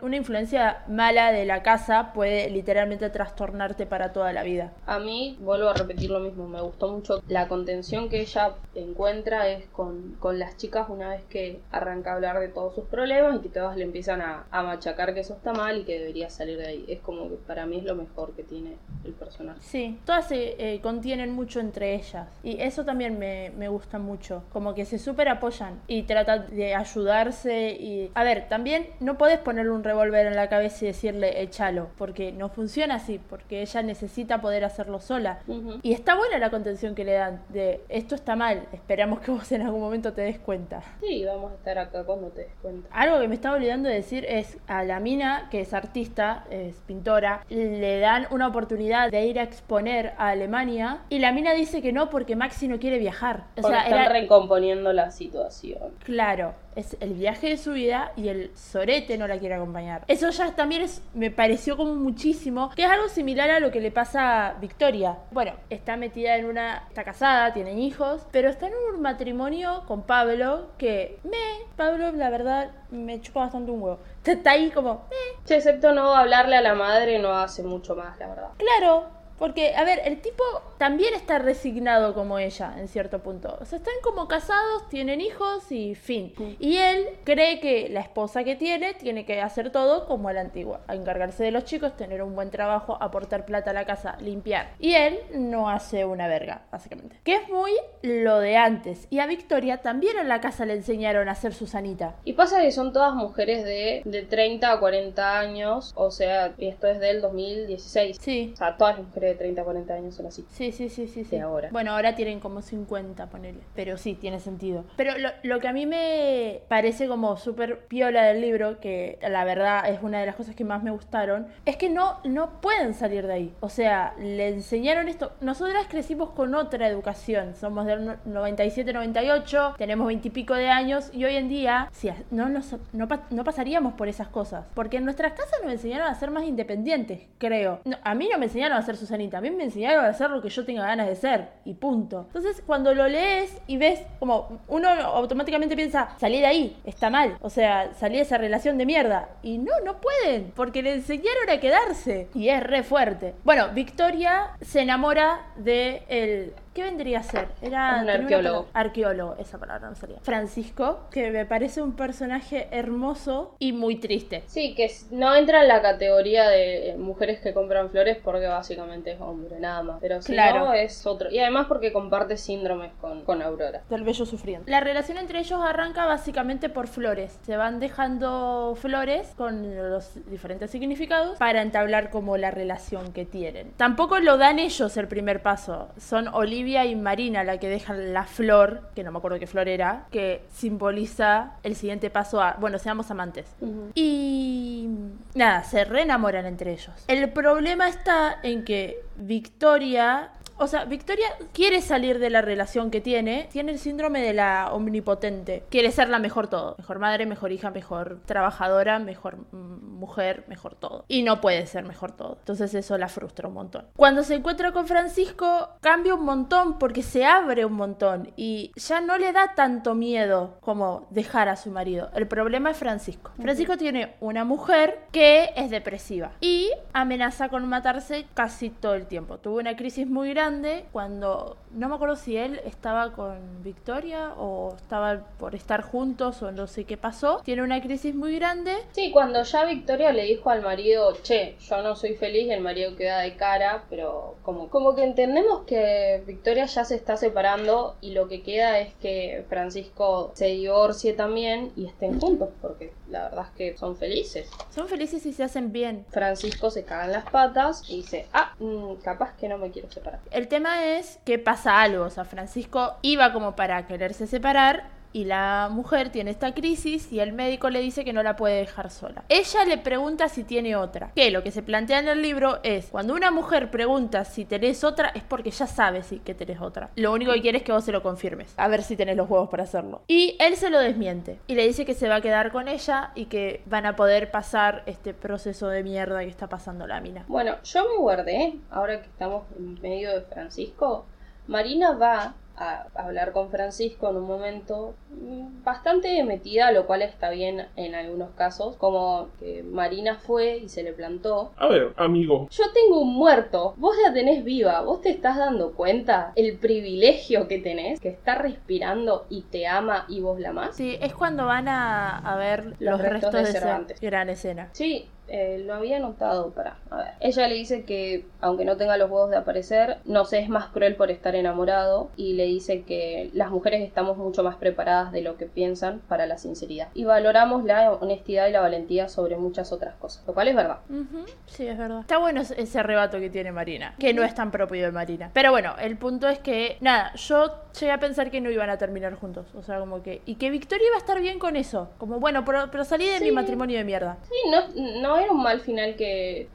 [0.01, 4.73] una influencia mala de la casa puede literalmente trastornarte para toda la vida.
[4.87, 9.49] A mí, vuelvo a repetir lo mismo, me gustó mucho la contención que ella encuentra
[9.49, 13.35] es con, con las chicas una vez que arranca a hablar de todos sus problemas
[13.35, 16.31] y que todas le empiezan a, a machacar que eso está mal y que debería
[16.31, 16.85] salir de ahí.
[16.87, 19.59] Es como que para mí es lo mejor que tiene el personaje.
[19.61, 22.27] Sí, todas se eh, tienen mucho entre ellas.
[22.43, 24.43] Y eso también me, me gusta mucho.
[24.51, 27.69] Como que se súper apoyan y tratan de ayudarse.
[27.69, 28.11] Y.
[28.13, 31.87] A ver, también no podés ponerle un revólver en la cabeza y decirle échalo.
[31.97, 33.21] Porque no funciona así.
[33.29, 35.39] Porque ella necesita poder hacerlo sola.
[35.81, 37.41] Y está buena la contención que le dan.
[37.47, 38.67] De esto está mal.
[38.73, 40.81] Esperamos que vos en algún momento te des cuenta.
[40.99, 42.89] Sí, vamos a estar acá cuando te des cuenta.
[42.91, 46.75] Algo que me estaba olvidando de decir es a la mina, que es artista, es
[46.85, 51.81] pintora, le dan una oportunidad de ir a exponer a Alemania y la mina dice
[51.81, 53.45] que no porque Maxi no quiere viajar.
[53.57, 55.93] O sea, están recomponiendo la situación.
[56.03, 60.03] Claro, es el viaje de su vida y el sorete no la quiere acompañar.
[60.07, 63.81] Eso ya también es, me pareció como muchísimo, que es algo similar a lo que
[63.81, 65.17] le pasa a Victoria.
[65.31, 70.03] Bueno, está metida en una, está casada, tienen hijos, pero está en un matrimonio con
[70.03, 73.99] Pablo que me, Pablo la verdad me chupa bastante un huevo.
[74.23, 75.55] Está ahí como, me.
[75.55, 78.49] excepto no hablarle a la madre, no hace mucho más, la verdad.
[78.57, 79.05] Claro,
[79.37, 80.43] porque, a ver, el tipo
[80.77, 83.57] también está resignado como ella, en cierto punto.
[83.59, 86.33] O sea, están como casados, tienen hijos y fin.
[86.59, 90.81] Y él cree que la esposa que tiene tiene que hacer todo como la antigua.
[90.87, 94.71] A encargarse de los chicos, tener un buen trabajo, aportar plata a la casa, limpiar.
[94.79, 97.19] Y él no hace una verga, básicamente.
[97.23, 97.71] Que es muy
[98.01, 99.07] lo de antes.
[99.09, 102.15] Y a Victoria también en la casa le enseñaron a hacer Susanita.
[102.23, 105.93] Y pasa que son todas mujeres de, de 30 a 40 años.
[105.95, 108.17] O sea, esto es del 2016.
[108.19, 108.51] Sí.
[108.53, 110.45] O sea, todas las mujeres de 30, 40 años son así.
[110.49, 111.23] Sí, sí, sí, sí.
[111.23, 111.35] sí.
[111.35, 111.69] De ahora.
[111.71, 113.59] Bueno, ahora tienen como 50, ponele.
[113.75, 114.83] Pero sí, tiene sentido.
[114.95, 119.43] Pero lo, lo que a mí me parece como súper piola del libro, que la
[119.45, 122.93] verdad es una de las cosas que más me gustaron, es que no, no pueden
[122.93, 123.53] salir de ahí.
[123.59, 125.31] O sea, le enseñaron esto.
[125.41, 127.55] Nosotras crecimos con otra educación.
[127.55, 131.89] Somos del no- 97, 98, tenemos 20 y pico de años y hoy en día
[131.91, 134.65] sí, no, nos- no, no pasaríamos por esas cosas.
[134.73, 137.79] Porque en nuestras casas nos enseñaron a ser más independientes, creo.
[137.85, 140.29] No, a mí no me enseñaron a ser Susanita, a mí me enseñaron a hacer
[140.29, 142.25] lo que yo tenga ganas de ser y punto.
[142.27, 147.37] Entonces, cuando lo lees y ves como uno automáticamente piensa, salí de ahí, está mal.
[147.41, 149.29] O sea, salí de esa relación de mierda.
[149.41, 152.27] Y no, no pueden, porque le enseñaron a quedarse.
[152.35, 153.33] Y es re fuerte.
[153.43, 156.53] Bueno, Victoria se enamora de el...
[156.77, 157.47] ¿Qué vendría a ser?
[157.59, 158.67] Era Un una arqueólogo.
[158.71, 160.19] arqueólogo, esa palabra no salía.
[160.21, 164.43] Francisco, que me parece un personaje hermoso y muy triste.
[164.45, 169.13] Sí, que no entra en la categoría de eh, mujeres que compran flores porque básicamente
[169.13, 169.97] es hombre, nada más.
[170.01, 170.65] Pero si Claro.
[170.65, 171.31] no, es otro.
[171.31, 173.81] Y además porque comparte síndromes con, con Aurora.
[173.89, 174.69] del bello sufriente.
[174.69, 177.39] La relación entre ellos arranca básicamente por flores.
[177.41, 183.71] Se van dejando flores con los diferentes significados para entablar como la relación que tienen.
[183.77, 185.89] Tampoco lo dan ellos el primer paso.
[185.97, 189.67] Son Olivia y Marina la que dejan la flor, que no me acuerdo qué flor
[189.67, 193.47] era, que simboliza el siguiente paso a, bueno, seamos amantes.
[193.95, 194.87] Y
[195.35, 196.93] nada, se reenamoran entre ellos.
[197.07, 203.01] El problema está en que Victoria o sea, Victoria quiere salir de la relación que
[203.01, 207.51] tiene, tiene el síndrome de la omnipotente, quiere ser la mejor todo, mejor madre, mejor
[207.51, 211.05] hija, mejor trabajadora, mejor mm, mujer, mejor todo.
[211.07, 212.37] Y no puede ser mejor todo.
[212.39, 213.85] Entonces eso la frustra un montón.
[213.95, 219.01] Cuando se encuentra con Francisco, cambia un montón porque se abre un montón y ya
[219.01, 222.09] no le da tanto miedo como dejar a su marido.
[222.15, 223.31] El problema es Francisco.
[223.39, 229.37] Francisco tiene una mujer que es depresiva y amenaza con matarse casi todo el tiempo.
[229.37, 230.46] Tuvo una crisis muy grande
[230.91, 236.51] cuando no me acuerdo si él estaba con Victoria o estaba por estar juntos o
[236.51, 237.41] no sé qué pasó.
[237.43, 238.71] Tiene una crisis muy grande.
[238.93, 242.95] Sí, cuando ya Victoria le dijo al marido, che, yo no soy feliz, el marido
[242.95, 248.11] queda de cara, pero como, como que entendemos que Victoria ya se está separando y
[248.11, 253.47] lo que queda es que Francisco se divorcie también y estén juntos, porque la verdad
[253.49, 254.49] es que son felices.
[254.69, 256.05] Son felices y se hacen bien.
[256.09, 259.91] Francisco se caga en las patas y dice, ah, mm, capaz que no me quiero
[259.91, 260.19] separar.
[260.37, 262.05] El tema es que pasa algo.
[262.05, 267.19] O sea, Francisco iba como para quererse separar y la mujer tiene esta crisis y
[267.19, 269.23] el médico le dice que no la puede dejar sola.
[269.29, 271.11] Ella le pregunta si tiene otra.
[271.15, 274.83] Que lo que se plantea en el libro es, cuando una mujer pregunta si tenés
[274.83, 276.89] otra es porque ya sabe si que tenés otra.
[276.95, 278.53] Lo único que quiere es que vos se lo confirmes.
[278.57, 280.01] A ver si tenés los huevos para hacerlo.
[280.07, 281.39] Y él se lo desmiente.
[281.47, 284.31] Y le dice que se va a quedar con ella y que van a poder
[284.31, 287.25] pasar este proceso de mierda que está pasando la mina.
[287.27, 291.05] Bueno, yo me guardé, ahora que estamos en medio de Francisco,
[291.47, 297.29] Marina va a hablar con Francisco en un momento mm, bastante metida, lo cual está
[297.29, 301.51] bien en algunos casos, como que Marina fue y se le plantó.
[301.57, 302.47] A ver, amigo.
[302.49, 307.47] Yo tengo un muerto, vos la tenés viva, vos te estás dando cuenta el privilegio
[307.47, 310.75] que tenés, que está respirando y te ama y vos la amás.
[310.75, 314.01] Sí, es cuando van a, a ver los, restos, de, esa Cervantes.
[314.01, 314.69] gran escena.
[314.71, 316.77] Sí, eh, lo había notado para.
[316.89, 317.07] A ver.
[317.19, 320.67] Ella le dice que, aunque no tenga los huevos de aparecer, no se es más
[320.67, 322.09] cruel por estar enamorado.
[322.15, 326.25] Y le dice que las mujeres estamos mucho más preparadas de lo que piensan para
[326.25, 326.87] la sinceridad.
[326.93, 330.23] Y valoramos la honestidad y la valentía sobre muchas otras cosas.
[330.27, 330.79] Lo cual es verdad.
[330.89, 332.01] Ujú, Sí, es verdad.
[332.01, 335.31] Está bueno ese- arrebato que tiene Marina, que no es tan propio de Marina.
[335.33, 338.77] Pero bueno, el punto es que, nada, yo llegué a pensar que no iban a
[338.77, 339.47] terminar juntos.
[339.55, 340.21] O sea, como que.
[340.25, 341.89] Y que Victoria iba a estar bien con eso.
[341.97, 344.17] Como, bueno, pero, pero salí de mi matrimonio de mierda.
[344.23, 346.47] Sí, no, no era un mal final que,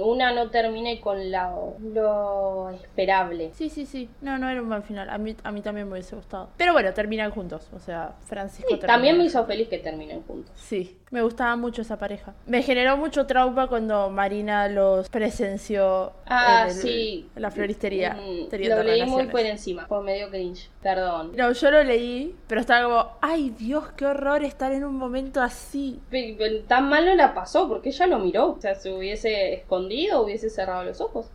[0.00, 1.54] una no termine con la,
[1.92, 3.50] lo esperable.
[3.54, 4.08] Sí, sí, sí.
[4.20, 5.08] No, no era un mal final.
[5.10, 6.50] A mí, a mí también me hubiese gustado.
[6.56, 7.68] Pero bueno, terminan juntos.
[7.74, 10.52] O sea, Francisco Sí, también me hizo feliz que terminen juntos.
[10.56, 12.34] Sí, me gustaba mucho esa pareja.
[12.46, 17.28] Me generó mucho trauma cuando Marina los presenció Ah, en, el- sí.
[17.36, 18.14] la floristería.
[18.14, 19.86] Mm, lo leí muy por encima.
[19.86, 20.70] Fue medio cringe.
[20.82, 21.32] Perdón.
[21.36, 25.40] No, yo lo leí, pero estaba como, ay Dios, qué horror estar en un momento
[25.40, 25.98] así.
[26.10, 28.52] Pe- pe- Tan mal no la pasó porque ella lo miró.
[28.52, 31.26] O sea, se hubiese escondido, hubiese cerrado los ojos.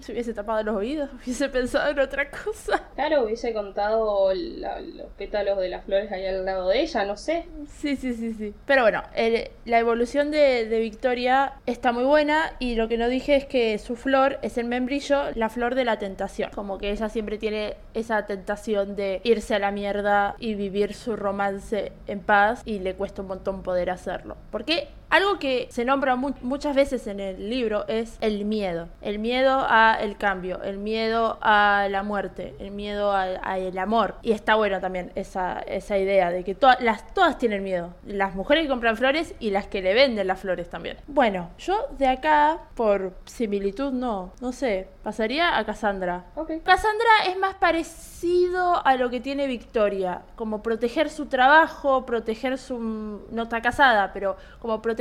[0.00, 2.82] Se hubiese tapado los oídos, hubiese pensado en otra cosa.
[2.94, 7.18] Claro, hubiese contado la- los pétalos de las flores ahí al lado de ella, no
[7.18, 7.44] sé.
[7.76, 8.54] Sí, sí, sí, sí.
[8.64, 13.06] Pero bueno, el- la evolución de, de Victoria está muy buena y lo que no
[13.10, 16.48] dije es que su flor es el membrillo, la flor de la tentación.
[16.54, 21.16] Como que ella siempre tiene esa tentación de irse a la mierda y vivir su
[21.16, 24.38] romance en paz y le cuesta un montón poder hacerlo.
[24.50, 28.88] Porque algo que se nombra mu- muchas veces en el libro es el miedo.
[29.00, 33.78] El miedo a el cambio, el miedo a la muerte, el miedo al a el
[33.78, 34.16] amor.
[34.22, 37.94] Y está bueno también esa, esa idea de que todas las, todas tienen miedo.
[38.04, 40.96] Las mujeres que compran flores y las que le venden las flores también.
[41.06, 46.24] Bueno, yo de acá, por similitud, no, no sé, pasaría a Cassandra.
[46.64, 52.78] Cassandra es más parecido a lo que tiene Victoria, como proteger su trabajo, proteger su...
[53.30, 54.95] no está casada, pero como proteger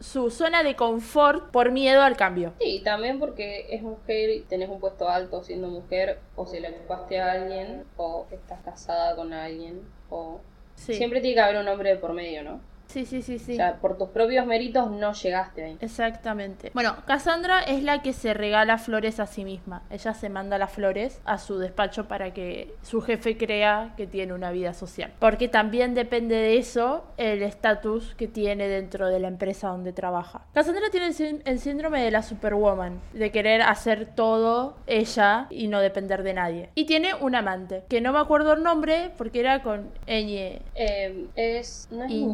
[0.00, 2.52] su zona de confort por miedo al cambio.
[2.60, 6.70] Sí, también porque es mujer y tenés un puesto alto siendo mujer, o se le
[6.70, 10.40] ocupaste a alguien, o estás casada con alguien, o...
[10.74, 12.60] Sí, Siempre tiene que haber un hombre por medio, ¿no?
[12.88, 13.38] Sí, sí, sí.
[13.38, 13.52] sí.
[13.52, 15.78] O sea, por tus propios méritos no llegaste ahí.
[15.80, 16.70] Exactamente.
[16.74, 19.82] Bueno, Cassandra es la que se regala flores a sí misma.
[19.90, 24.32] Ella se manda las flores a su despacho para que su jefe crea que tiene
[24.32, 25.12] una vida social.
[25.18, 30.42] Porque también depende de eso el estatus que tiene dentro de la empresa donde trabaja.
[30.54, 35.68] Cassandra tiene el, sín- el síndrome de la superwoman, de querer hacer todo ella y
[35.68, 36.70] no depender de nadie.
[36.74, 40.62] Y tiene un amante, que no me acuerdo el nombre porque era con Eñe.
[40.74, 41.88] Eh, es...
[41.90, 42.24] ¿No es Y-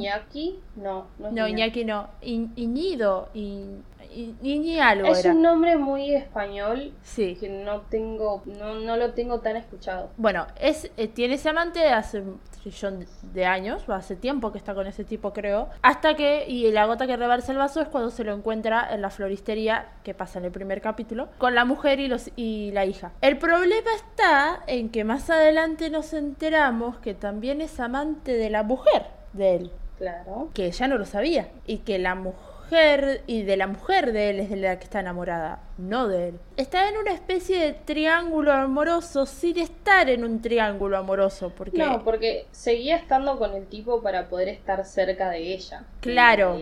[0.45, 0.61] Iñaki?
[0.77, 2.09] No, no No, Iñaki no.
[2.23, 3.29] I- Iñido.
[3.35, 3.83] I-
[4.17, 5.35] I- Iñi algo Es era.
[5.35, 7.37] un nombre muy español Sí.
[7.41, 10.11] que no tengo, no, no lo tengo tan escuchado.
[10.17, 14.59] Bueno, es, eh, tiene ese amante hace un trillón de años, o hace tiempo que
[14.59, 15.69] está con ese tipo, creo.
[15.83, 19.03] Hasta que, y la gota que reversa el vaso es cuando se lo encuentra en
[19.03, 22.85] la floristería, que pasa en el primer capítulo, con la mujer y, los, y la
[22.87, 23.11] hija.
[23.21, 28.63] El problema está en que más adelante nos enteramos que también es amante de la
[28.63, 29.71] mujer de él,
[30.13, 30.51] Claro.
[30.55, 34.41] que ella no lo sabía, y que la mujer, y de la mujer de él
[34.41, 36.39] es de la que está enamorada, no de él.
[36.57, 41.79] Está en una especie de triángulo amoroso sin estar en un triángulo amoroso, porque...
[41.79, 45.85] No, porque seguía estando con el tipo para poder estar cerca de ella.
[46.01, 46.59] Claro.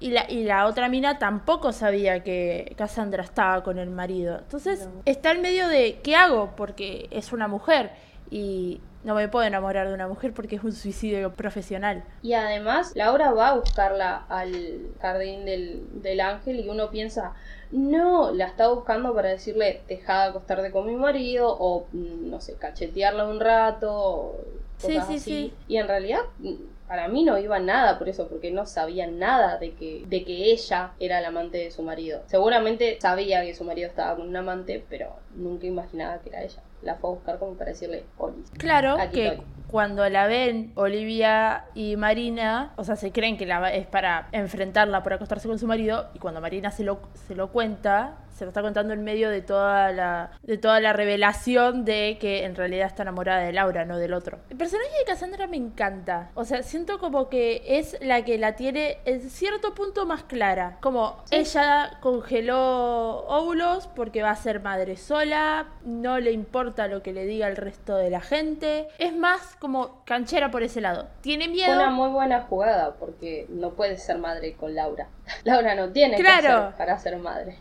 [0.00, 4.38] Y la, y la otra mina tampoco sabía que Cassandra estaba con el marido.
[4.38, 5.02] Entonces No.
[5.06, 6.52] está en medio de ¿qué hago?
[6.56, 7.90] Porque es una mujer
[8.30, 12.04] y no me puedo enamorar de una mujer porque es un suicidio profesional.
[12.22, 17.34] Y además, Laura va a buscarla al jardín del, del ángel y uno piensa,
[17.70, 22.40] no, la está buscando para decirle, deja de acostarte con mi marido o, mm, no
[22.40, 24.44] sé, cachetearla un rato o
[24.76, 25.30] Sí, cosas sí, así.
[25.30, 25.54] sí.
[25.68, 26.54] Y en realidad, mm,
[26.86, 30.52] para mí no iba nada por eso, porque no sabía nada de que, de que
[30.52, 32.22] ella era la amante de su marido.
[32.26, 36.62] Seguramente sabía que su marido estaba con un amante, pero nunca imaginaba que era ella.
[36.82, 38.50] La fue a buscar como para decirle, Olis.
[38.56, 39.46] Claro Aquí que estoy.
[39.68, 44.28] cuando la ven Olivia y Marina, o sea, se creen que la va- es para
[44.32, 48.44] enfrentarla por acostarse con su marido y cuando Marina se lo, se lo cuenta, se
[48.44, 52.54] lo está contando en medio de toda la de toda la revelación de que en
[52.54, 54.38] realidad está enamorada de Laura, no del otro.
[54.50, 56.30] El personaje de Cassandra me encanta.
[56.34, 60.78] O sea, siento como que es la que la tiene en cierto punto más clara.
[60.80, 67.12] Como ella congeló óvulos porque va a ser madre sola, no le importa lo que
[67.12, 68.88] le diga el resto de la gente.
[68.98, 71.08] Es más como canchera por ese lado.
[71.20, 71.72] Tiene miedo.
[71.74, 75.08] una muy buena jugada porque no puedes ser madre con Laura.
[75.44, 76.66] Laura no tiene que Claro.
[76.66, 77.58] hacer para ser madre.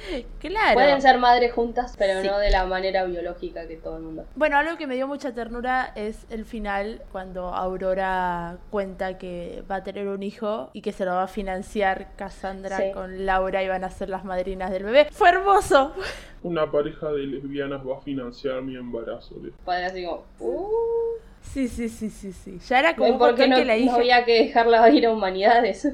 [0.40, 0.74] Claro.
[0.74, 2.26] Pueden ser madres juntas, pero Sí.
[2.28, 4.24] no de la manera biológica que todo el mundo.
[4.36, 9.76] Bueno, algo que me dio mucha ternura es el final cuando Aurora cuenta que va
[9.76, 12.92] a tener un hijo y que se lo va a financiar Cassandra Sí.
[12.92, 15.08] con Laura y van a ser las madrinas del bebé.
[15.10, 15.92] Fue hermoso.
[16.42, 19.34] Una pareja de lesbianas va a financiar mi embarazo.
[19.64, 20.68] Padre así como, uh,
[21.42, 22.58] Sí, sí, sí, sí, sí.
[22.66, 23.94] Ya era como un ¿por qué montón no, que la no hija...
[23.96, 25.86] había que dejarla ir a humanidades?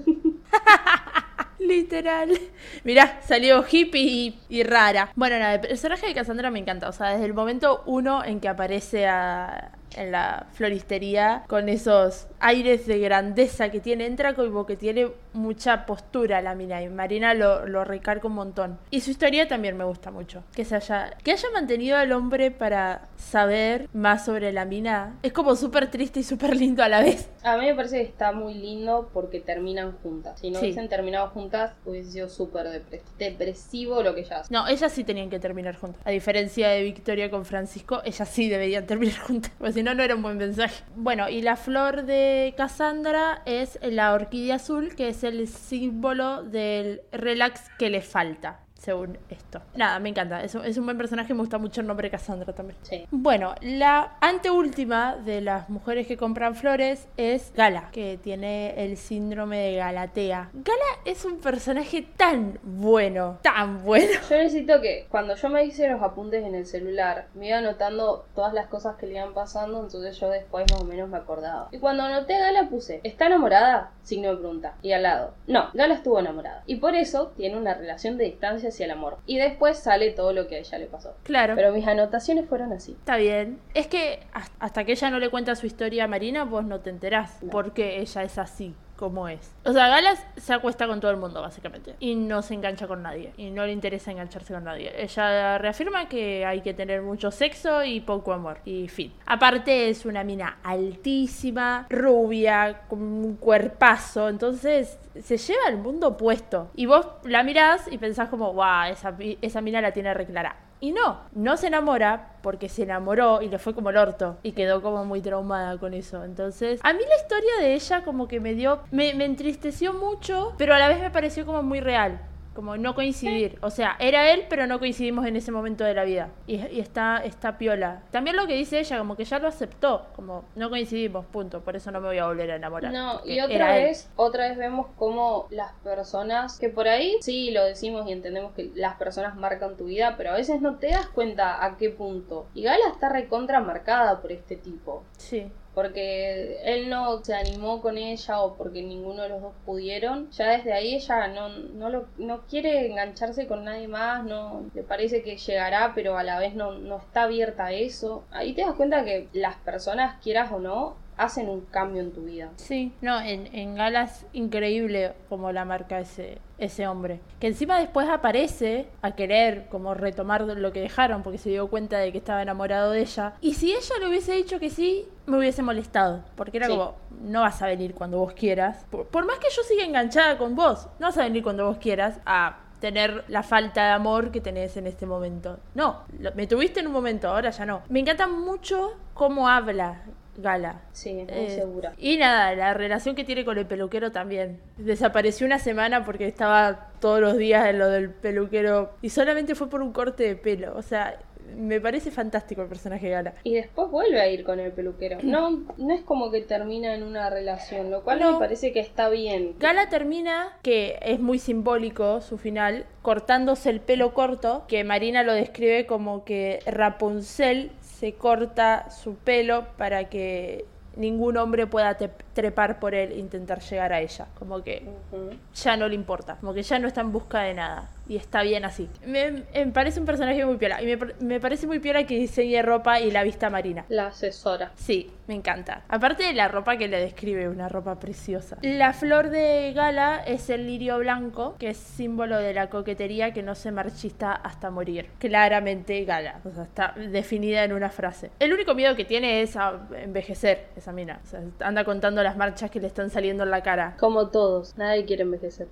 [1.58, 2.30] Literal.
[2.84, 5.10] Mirá, salió hippie y, y rara.
[5.16, 6.88] Bueno, nada, el personaje de Cassandra me encanta.
[6.88, 12.26] O sea, desde el momento uno en que aparece a- en la floristería con esos
[12.40, 17.34] aires de grandeza que tiene, entra como que tiene mucha postura la mina y Marina
[17.34, 18.78] lo, lo recarga un montón.
[18.90, 20.42] Y su historia también me gusta mucho.
[20.54, 25.16] Que se haya, que haya mantenido al hombre para saber más sobre la mina.
[25.22, 27.28] Es como súper triste y súper lindo a la vez.
[27.42, 30.38] A mí me parece que está muy lindo porque terminan juntas.
[30.40, 30.66] Si no Sí.
[30.66, 34.52] hubiesen terminado juntas, hubiese sido súper depre- depresivo lo que ya hace.
[34.52, 36.00] No, ellas sí tenían que terminar juntas.
[36.04, 39.52] A diferencia de Victoria con Francisco, ellas sí deberían terminar juntas.
[39.58, 40.82] Porque si no, no era un buen mensaje.
[40.96, 47.02] Bueno, y la flor de Cassandra es la orquídea azul, que es el símbolo del
[47.12, 48.65] relax que le falta.
[48.86, 49.60] Según esto.
[49.74, 50.42] Nada, me encanta.
[50.44, 51.34] Es un, es un buen personaje.
[51.34, 52.78] Me gusta mucho el nombre Cassandra también.
[52.82, 53.04] Sí.
[53.10, 59.58] Bueno, la anteúltima de las mujeres que compran flores es Gala, que tiene el síndrome
[59.58, 60.50] de Galatea.
[60.54, 64.20] Gala es un personaje tan bueno, tan bueno.
[64.30, 68.26] Yo necesito que cuando yo me hice los apuntes en el celular, me iba anotando
[68.36, 71.68] todas las cosas que le iban pasando, entonces yo después más o menos me acordaba.
[71.72, 73.90] Y cuando anoté a Gala puse, ¿está enamorada?
[74.04, 74.74] Signo de pregunta.
[74.80, 76.62] Y al lado, no, Gala estuvo enamorada.
[76.66, 79.16] Y por eso tiene una relación de distancia hacia el amor.
[79.26, 81.14] Y después sale todo lo que a ella le pasó.
[81.22, 81.54] Claro.
[81.56, 82.92] Pero mis anotaciones fueron así.
[82.92, 83.58] Está bien.
[83.74, 86.80] Es que has- hasta que ella no le cuenta su historia a Marina, vos no
[86.80, 89.54] te enterás porque ella es así como es.
[89.64, 91.94] O sea, Galas se acuesta con todo el mundo, básicamente.
[92.00, 93.32] Y no se engancha con nadie.
[93.36, 94.92] Y no le interesa engancharse con nadie.
[94.96, 98.58] Ella reafirma que hay que tener mucho sexo y poco amor.
[98.64, 99.12] Y fin.
[99.26, 104.28] Aparte es una mina altísima, rubia, con un cuerpazo.
[104.28, 106.70] Entonces se lleva el mundo opuesto.
[106.74, 110.65] Y vos la mirás y pensás como, guau, esa, esa mina la tiene reclara.
[110.78, 114.52] Y no, no se enamora porque se enamoró y le fue como el orto y
[114.52, 116.22] quedó como muy traumada con eso.
[116.22, 120.54] Entonces, a mí la historia de ella como que me dio, me, me entristeció mucho,
[120.58, 122.20] pero a la vez me pareció como muy real.
[122.56, 123.58] Como no coincidir.
[123.60, 126.30] O sea, era él, pero no coincidimos en ese momento de la vida.
[126.46, 128.02] Y, y está, está piola.
[128.10, 130.06] También lo que dice ella, como que ya lo aceptó.
[130.16, 131.60] Como no coincidimos, punto.
[131.60, 132.92] Por eso no me voy a volver a enamorar.
[132.92, 133.84] No, y otra él.
[133.84, 138.52] vez, otra vez vemos cómo las personas, que por ahí sí lo decimos y entendemos
[138.54, 141.90] que las personas marcan tu vida, pero a veces no te das cuenta a qué
[141.90, 142.46] punto.
[142.54, 145.04] Y Gala está recontra marcada por este tipo.
[145.18, 145.52] Sí.
[145.76, 150.30] Porque él no se animó con ella o porque ninguno de los dos pudieron.
[150.30, 154.82] Ya desde ahí ella no, no, lo, no quiere engancharse con nadie más, no le
[154.82, 158.24] parece que llegará, pero a la vez no, no está abierta a eso.
[158.30, 162.22] Ahí te das cuenta que las personas, quieras o no, hacen un cambio en tu
[162.22, 162.50] vida.
[162.56, 167.20] Sí, no, en, en Galas increíble como la marca ese, ese hombre.
[167.40, 171.98] Que encima después aparece a querer como retomar lo que dejaron porque se dio cuenta
[171.98, 173.34] de que estaba enamorado de ella.
[173.40, 176.22] Y si ella le hubiese dicho que sí, me hubiese molestado.
[176.36, 176.72] Porque era Sí.
[176.72, 178.84] como, no vas a venir cuando vos quieras.
[178.90, 181.78] Por, por más que yo siga enganchada con vos, no vas a venir cuando vos
[181.78, 185.58] quieras a tener la falta de amor que tenés en este momento.
[185.74, 187.80] No, lo- me tuviste en un momento, ahora ya no.
[187.88, 190.02] Me encanta mucho cómo habla
[190.38, 190.80] Gala.
[190.92, 191.94] Sí, muy Eh, segura.
[191.98, 194.60] Y nada, la relación que tiene con el peluquero también.
[194.76, 199.68] Desapareció una semana porque estaba todos los días en lo del peluquero y solamente fue
[199.68, 200.76] por un corte de pelo.
[200.76, 201.18] O sea,
[201.56, 203.34] me parece fantástico el personaje de Gala.
[203.44, 205.18] Y después vuelve a ir con el peluquero.
[205.22, 208.32] No, no es como que termina en una relación, lo cual No.
[208.32, 209.54] me parece que está bien.
[209.60, 215.32] Gala termina, que es muy simbólico su final, cortándose el pelo corto, que Marina lo
[215.34, 220.66] describe como que Rapunzel se corta su pelo para que
[220.96, 221.96] ningún hombre pueda
[222.36, 224.26] trepar por él e intentar llegar a ella.
[224.38, 225.30] Como que Ujú.
[225.54, 227.88] ya no le importa, como que ya no está en busca de nada.
[228.08, 228.88] Y está bien así.
[229.04, 230.80] Me, me parece un personaje muy piola.
[230.80, 233.84] Y me, me parece muy piola que diseñe ropa y la vista marina.
[233.88, 234.70] La asesora.
[234.76, 235.82] Sí, me encanta.
[235.88, 238.58] Aparte de la ropa que le describe, una ropa preciosa.
[238.62, 243.42] La flor de gala es el lirio blanco, que es símbolo de la coquetería que
[243.42, 245.08] no se marchista hasta morir.
[245.18, 248.30] Claramente gala, o sea, está definida en una frase.
[248.38, 251.18] El único miedo que tiene es a envejecer, esa mina.
[251.24, 253.96] O sea, anda contando las marchas que le están saliendo en la cara.
[254.00, 255.68] Como todos, nadie quiere envejecer.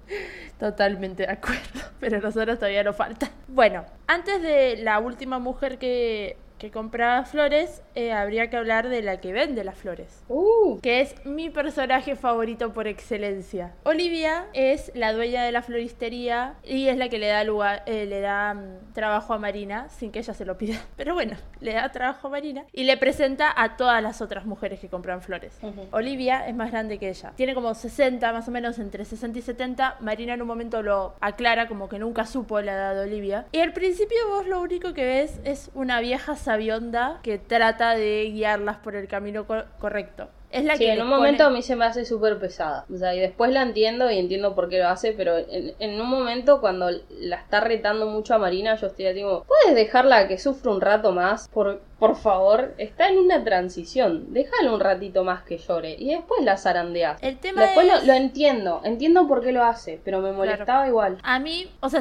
[0.61, 3.29] Totalmente de acuerdo, pero nosotros todavía nos falta.
[3.49, 9.03] Bueno, antes de la última mujer que, que compraba flores, eh, habría que hablar de
[9.03, 10.25] la que vende las flores.
[10.29, 13.75] Uh, Que es mi personaje favorito por excelencia.
[13.83, 18.07] Olivia es la dueña de la floristería y es la que le da lugar, eh,
[18.07, 20.81] le da mm, trabajo a Marina sin que ella se lo pida.
[20.97, 24.81] Pero bueno, le da trabajo a Marina y le presenta a todas las otras mujeres
[24.81, 25.53] que compran flores.
[25.61, 25.83] Ujú.
[25.91, 27.33] Olivia es más grande que ella.
[27.37, 29.99] Tiene como 60, más o menos entre 60 y 70.
[30.01, 33.45] Marina en un momento lo aclara como que nunca supo la edad de Olivia.
[33.53, 38.31] Y al principio vos lo único que ves es una vieja sabionda que trata de
[38.33, 40.31] guiarlas por el camino cor- correcto.
[40.55, 42.87] Es la sí, que en un momento a mí se me hace súper pesada.
[42.93, 46.01] O sea, y después la entiendo y entiendo por qué lo hace, pero en, en
[46.01, 50.29] un momento cuando la está retando mucho a Marina, yo estoy así como, ¿puedes dejarla
[50.29, 51.49] que sufra un rato más?
[51.49, 54.33] Por, por favor, está en una transición.
[54.33, 57.21] Déjala un ratito más que llore y después la zarandeas.
[57.23, 58.01] El tema Después es...
[58.01, 61.19] lo, lo entiendo, entiendo por qué lo hace, pero me molestaba igual.
[61.23, 62.01] A mí, o sea,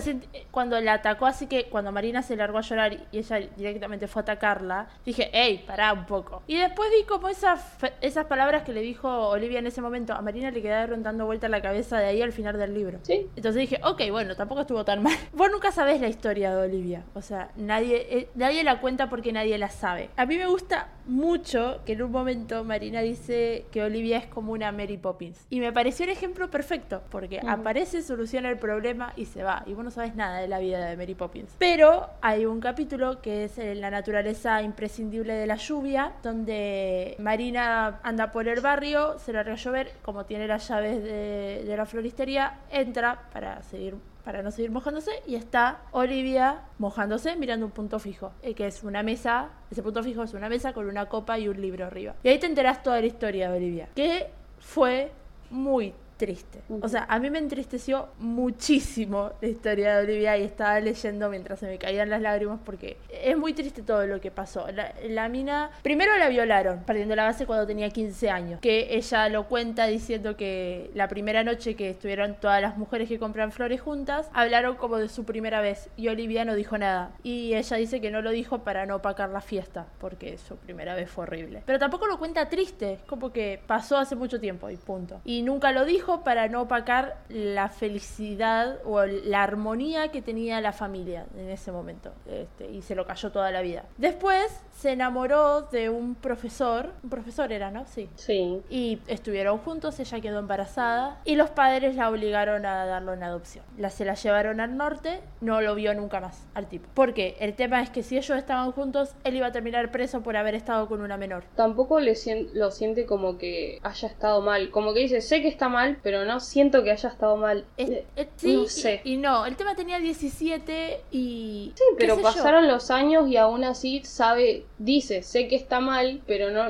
[0.52, 4.20] cuando la atacó, así que cuando Marina se largó a llorar y ella directamente fue
[4.22, 6.44] a atacarla, dije, hey, pará un poco.
[6.48, 10.12] Y después vi como esas, esas palabras palabras que le dijo Olivia en ese momento
[10.12, 13.00] a Marina le quedaron dando vuelta la cabeza de ahí al final del libro.
[13.04, 13.30] Sí.
[13.38, 15.14] Entonces dije, ok, bueno, tampoco estuvo tan mal.
[15.32, 17.06] Vos nunca sabés la historia de Olivia.
[17.14, 20.10] O sea, nadie, eh, nadie la cuenta porque nadie la sabe.
[20.18, 24.52] A mí me gusta mucho que en un momento Marina dice que Olivia es como
[24.52, 25.46] una Mary Poppins.
[25.50, 29.64] Y me pareció el ejemplo perfecto, porque aparece, soluciona el problema y se va.
[29.66, 31.56] Y vos no sabes nada de la vida de Mary Poppins.
[31.60, 38.00] Pero hay un capítulo que es en la naturaleza imprescindible de la lluvia, donde Marina
[38.04, 41.86] anda por el barrio, se larga a llover, como tiene las llaves de, de la
[41.86, 48.00] floristería, entra para seguir para no seguir mojándose y está Olivia mojándose mirando un punto
[48.00, 51.38] fijo, eh, que es una mesa, ese punto fijo es una mesa con una copa
[51.38, 52.16] y un libro arriba.
[52.24, 55.12] Y ahí te enterás toda la historia de Olivia, que fue
[55.50, 56.62] muy triste.
[56.82, 61.60] O sea, a mí me entristeció muchísimo la historia de Olivia y estaba leyendo mientras
[61.60, 64.68] se me caían las lágrimas porque es muy triste todo lo que pasó.
[64.72, 69.30] La, la mina, primero la violaron, partiendo la base cuando tenía 15 años, que ella
[69.30, 73.82] lo cuenta diciendo que la primera noche que estuvieron todas las mujeres que compran flores
[73.82, 77.12] juntas, hablaron como de su primera vez y Olivia no dijo nada.
[77.24, 80.96] Y ella dice que no lo dijo para no opacar la fiesta, porque su primera
[80.96, 81.64] vez fue horrible.
[81.66, 85.22] Pero tampoco lo cuenta triste, como que pasó hace mucho tiempo y punto.
[85.26, 90.74] Y nunca lo dijo para no opacar la felicidad o la armonía que tenía la
[90.74, 92.12] familia en ese momento.
[92.28, 93.86] Este, y se lo cayó toda la vida.
[93.98, 97.86] Después se enamoró de un profesor, un profesor era, ¿no?
[97.88, 98.10] Sí.
[98.16, 98.60] Sí.
[98.70, 103.64] Y estuvieron juntos, ella quedó embarazada y los padres la obligaron a darlo en adopción.
[103.78, 106.88] La, se la llevaron al norte, no lo vio nunca más al tipo.
[106.94, 110.36] Porque el tema es que si ellos estaban juntos, él iba a terminar preso por
[110.38, 111.44] haber estado con una menor.
[111.56, 114.70] Tampoco le sien- lo siente como que haya estado mal.
[114.72, 117.66] Como que dice, sé que está mal, pero no siento que haya estado mal.
[117.78, 119.02] Eh, eh, sí, no sé.
[119.04, 121.74] y, y no, el tema tenía 17 y...
[121.76, 122.28] Sí, pero sé yo.
[122.28, 126.68] pasaron los años y aún así sabe, dice, sé que está mal, pero no,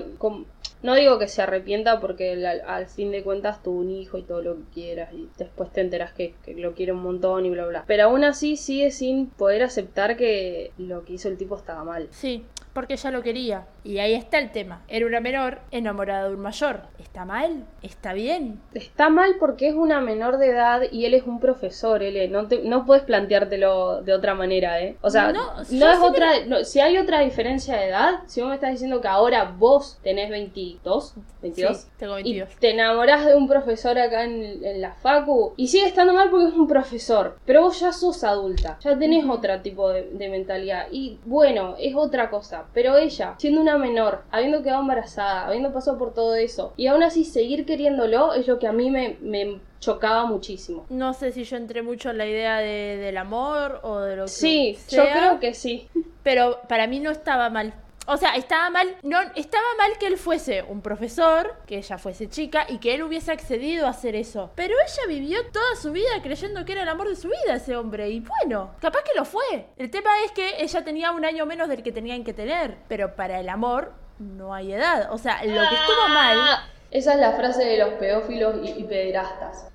[0.84, 4.24] no digo que se arrepienta porque al, al fin de cuentas tuvo un hijo y
[4.24, 7.50] todo lo que quieras y después te enteras que, que lo quiere un montón y
[7.50, 7.84] bla bla.
[7.88, 12.08] Pero aún así sigue sin poder aceptar que lo que hizo el tipo estaba mal.
[12.12, 12.44] Sí,
[12.74, 13.66] porque ella lo quería.
[13.84, 14.82] Y ahí está el tema.
[14.88, 16.82] Era una menor enamorada de un mayor.
[17.00, 17.66] ¿Está mal?
[17.82, 18.62] ¿Está bien?
[18.74, 22.28] Está mal porque es una menor de edad y él es un profesor, L.
[22.30, 24.96] No, te, no puedes planteártelo de otra manera, ¿eh?
[25.02, 26.46] O sea, No, es sí otra.
[26.48, 30.00] no, si hay otra diferencia de edad, si vos me estás diciendo que ahora vos
[30.04, 32.56] tenés 22, 22, Sí, tengo y 22.
[32.60, 36.48] te enamorás de un profesor acá en, en la Facu y sigue estando mal porque
[36.48, 40.88] es un profesor, pero vos ya sos adulta, ya tenés otro tipo de, de mentalidad
[40.92, 45.98] y bueno, es otra cosa, pero ella, siendo una menor, habiendo quedado embarazada, habiendo pasado
[45.98, 49.60] por todo eso y aún así seguir queriéndolo es lo que a mí me, me
[49.80, 50.86] chocaba muchísimo.
[50.90, 54.24] No sé si yo entré mucho en la idea de- del amor o de lo
[54.26, 55.90] que Sí, yo creo que sí.
[56.24, 57.74] pero para mí no estaba mal.
[58.06, 62.28] O sea, estaba mal, no, estaba mal que él fuese un profesor, que ella fuese
[62.28, 64.52] chica y que él hubiese accedido a hacer eso.
[64.56, 67.78] Pero ella vivió toda su vida creyendo que era el amor de su vida ese
[67.78, 68.10] hombre.
[68.10, 69.68] Y bueno, capaz que lo fue.
[69.78, 72.78] El tema es que ella tenía un año menos del que tenían que tener.
[72.90, 75.12] Pero para el amor no hay edad.
[75.14, 76.38] O sea, lo que estuvo mal.
[76.40, 79.70] Ah, Esa es la frase de los pedófilos y, y pederastas.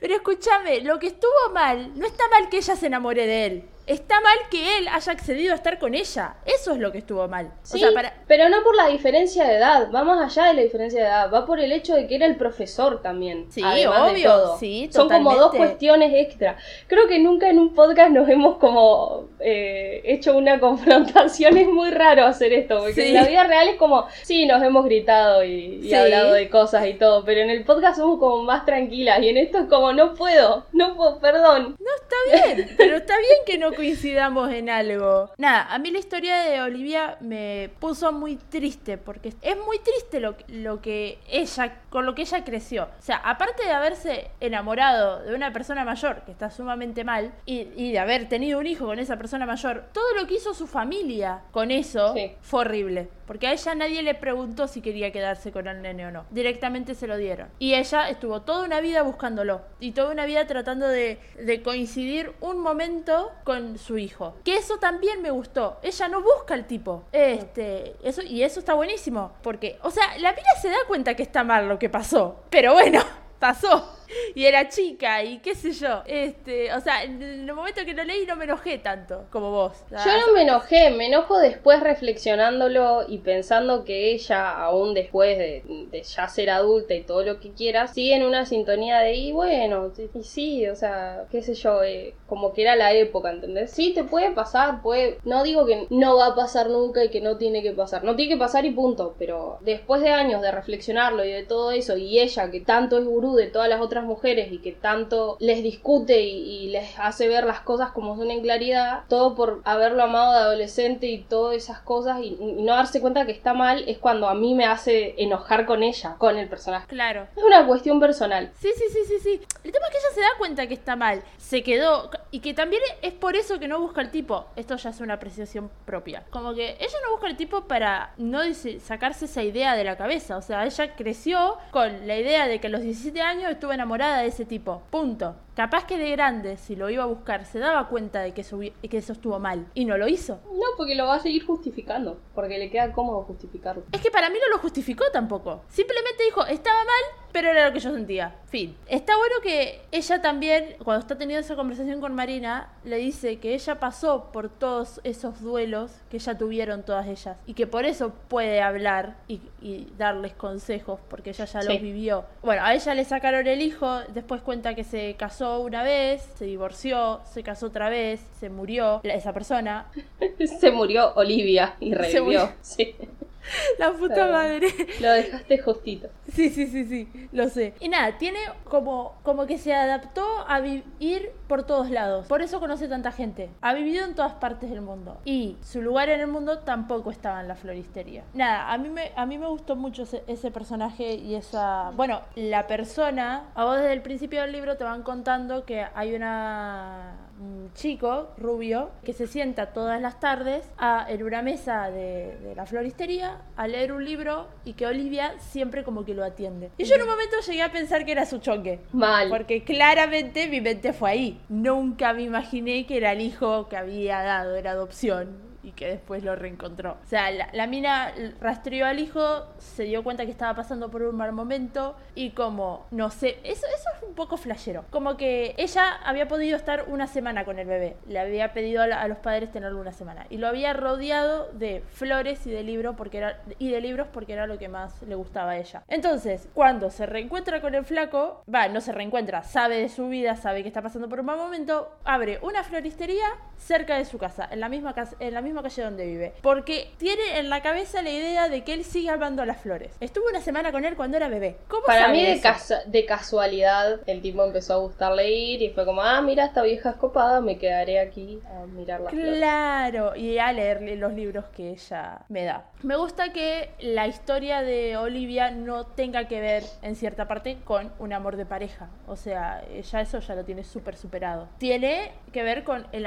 [0.00, 3.68] Pero escúchame, lo que estuvo mal, no está mal que ella se enamore de él.
[3.86, 6.36] Está mal que él haya accedido a estar con ella.
[6.46, 7.50] Eso es lo que estuvo mal.
[7.62, 8.14] Sí, o sea, para.
[8.28, 11.30] pero no por la diferencia de edad, va más allá de la diferencia de edad,
[11.32, 13.46] va por el hecho de que era el profesor también.
[13.50, 14.58] Sí, obvio, todo.
[14.58, 16.56] sí, Son como dos cuestiones extra.
[16.86, 20.60] Creo que nunca en un podcast nos hemos como eh, hecho una
[20.96, 23.08] confrontación, es muy raro hacer esto, porque Sí.
[23.08, 25.94] en la vida real es como, sí, nos hemos gritado y, y Sí.
[25.94, 29.38] hablado de cosas y todo, pero en el podcast somos como más tranquilas y en
[29.38, 31.76] esto es como, no puedo, no puedo, perdón.
[31.80, 35.30] No, está bien, pero está bien que no coincidamos en algo.
[35.38, 40.20] Nada, a mí la historia de Olivia me puso muy triste, porque es muy triste
[40.20, 42.84] lo, lo que ella, con lo que ella creció.
[42.98, 47.68] O sea, aparte de haberse enamorado de una persona mayor, que está sumamente mal, y,
[47.76, 50.66] y de haber tenido un hijo con esa persona mayor, todo lo que hizo su
[50.66, 52.32] familia con eso Sí.
[52.42, 53.08] fue horrible.
[53.26, 56.26] Porque a ella nadie le preguntó si quería quedarse con el nene o no.
[56.30, 57.48] Directamente se lo dieron.
[57.58, 59.62] Y ella estuvo toda una vida buscándolo.
[59.80, 64.34] Y toda una vida tratando de, de coincidir un momento con su hijo.
[64.44, 65.78] Que eso también me gustó.
[65.82, 67.04] Ella no busca al tipo.
[67.12, 69.32] Este, eso, y eso está buenísimo.
[69.42, 72.36] Porque, o sea, la mina se da cuenta que está mal lo que pasó.
[72.50, 73.00] Pero bueno,
[73.38, 73.96] pasó.
[74.34, 76.02] y era chica y qué sé yo.
[76.06, 79.84] Este, o sea, en el momento que lo leí no me enojé tanto como vos.
[79.90, 85.62] Yo no me enojé, me enojo después reflexionándolo y pensando que ella, aún después de,
[85.90, 89.32] de ya ser adulta y todo lo que quiera, sigue en una sintonía de, y
[89.32, 93.70] bueno, y sí, o sea, qué sé yo, eh, como que era la época, ¿entendés?
[93.70, 95.18] Sí, te puede pasar, puede...
[95.24, 98.16] No digo que no va a pasar nunca y que no tiene que pasar, no
[98.16, 101.96] tiene que pasar y punto, pero después de años de reflexionarlo y de todo eso,
[101.96, 105.62] y ella que tanto es gurú de todas las otras mujeres y que tanto les
[105.62, 110.02] discute y, y les hace ver las cosas como son en claridad, todo por haberlo
[110.02, 113.84] amado de adolescente y todas esas cosas y, y no darse cuenta que está mal
[113.86, 116.86] es cuando a mí me hace enojar con ella, con el personaje.
[116.86, 117.26] Claro.
[117.36, 118.50] Es una cuestión personal.
[118.58, 119.40] Sí, sí, sí, sí, sí.
[119.64, 121.22] El tema es que ella se da cuenta que está mal.
[121.36, 122.10] Se quedó.
[122.30, 124.46] Y que también es por eso que no busca el tipo.
[124.56, 126.24] Esto ya es una apreciación propia.
[126.30, 128.40] Como que ella no busca el tipo para no
[128.80, 130.36] sacarse esa idea de la cabeza.
[130.36, 133.91] O sea, ella creció con la idea de que a los 17 años estuvo enamorada
[134.00, 134.82] de ese tipo.
[134.90, 135.36] Punto.
[135.54, 138.56] Capaz que de grande, si lo iba a buscar, se daba cuenta de que eso,
[138.58, 139.66] hubi- que eso estuvo mal.
[139.74, 140.40] Y no lo hizo.
[140.46, 143.82] No, porque lo va a seguir justificando, porque le queda cómodo justificarlo.
[143.92, 145.62] Es que para mí no lo justificó tampoco.
[145.68, 148.34] Simplemente dijo, estaba mal, pero era lo que yo sentía.
[148.46, 148.74] Fin.
[148.88, 153.52] Está bueno que ella también, cuando está teniendo esa conversación con Marina, le dice que
[153.52, 157.36] ella pasó por todos esos duelos que ya tuvieron todas ellas.
[157.44, 161.68] Y que por eso puede hablar y, y darles consejos, porque ella ya Sí.
[161.68, 162.24] los vivió.
[162.42, 166.44] Bueno, a ella le sacaron el hijo, después cuenta que se casó una vez, se
[166.46, 169.86] divorció, se casó otra vez, se murió esa persona.
[170.60, 172.24] Se murió Olivia y Se revivió.
[172.24, 172.52] murió.
[172.60, 172.94] Sí,
[173.78, 174.68] La puta madre.
[175.00, 176.08] lo dejaste justito.
[176.32, 177.74] Sí, sí, sí, sí, lo sé.
[177.80, 182.26] Y nada, tiene como, como que se adaptó a vivir por todos lados.
[182.26, 183.50] Por eso conoce tanta gente.
[183.60, 185.20] Ha vivido en todas partes del mundo.
[185.24, 188.24] Y su lugar en el mundo tampoco estaba en la floristería.
[188.34, 191.90] Nada, a mí me, a mí me gustó mucho ese, ese personaje y esa...
[191.94, 196.14] Bueno, la persona, a vos desde el principio del libro te van contando que hay
[196.14, 202.36] una un chico rubio que se sienta todas las tardes a, en una mesa de,
[202.38, 206.70] de la floristería a leer un libro y que Olivia siempre como que lo atiende.
[206.78, 208.80] Y yo en un momento llegué a pensar que era su choque.
[208.92, 209.28] Mal.
[209.28, 211.40] Porque claramente mi mente fue ahí.
[211.48, 215.51] Nunca me imaginé que era el hijo que había dado, era adopción.
[215.62, 216.98] Y que después lo reencontró.
[217.02, 221.02] O sea, la, la mina rastreó al hijo, se dio cuenta que estaba pasando por
[221.02, 221.94] un mal momento.
[222.14, 224.84] Y como, no sé, eso, eso es un poco flashero.
[224.90, 227.96] Como que ella había podido estar una semana con el bebé.
[228.08, 230.26] Le había pedido a, la- a los padres tenerlo una semana.
[230.30, 234.32] Y lo había rodeado de flores y de libros porque era, y de libros porque
[234.32, 235.84] era lo que más le gustaba a ella.
[235.88, 240.34] Entonces, cuando se reencuentra con el flaco, va, no se reencuentra, sabe de su vida,
[240.36, 244.48] sabe que está pasando por un mal momento, abre una floristería cerca de su casa,
[244.50, 248.00] en la misma casa, en la misma calle donde vive, porque tiene en la cabeza
[248.00, 249.94] la idea de que él sigue amando las flores.
[250.00, 251.56] Estuvo una semana con él cuando era bebé.
[251.68, 256.22] ¿Cómo Para mí de, casualidad el tipo empezó a gustarle ir y fue como, ah,
[256.22, 259.36] mira esta vieja escopada, me quedaré aquí a mirar las flores.
[259.36, 262.64] Claro, y a leerle los libros que ella me da.
[262.82, 267.92] Me gusta que la historia de Olivia no tenga que ver en cierta parte con
[267.98, 268.88] un amor de pareja.
[269.06, 271.48] O sea, ella eso ya lo tiene súper superado.
[271.58, 273.06] Tiene que ver con el-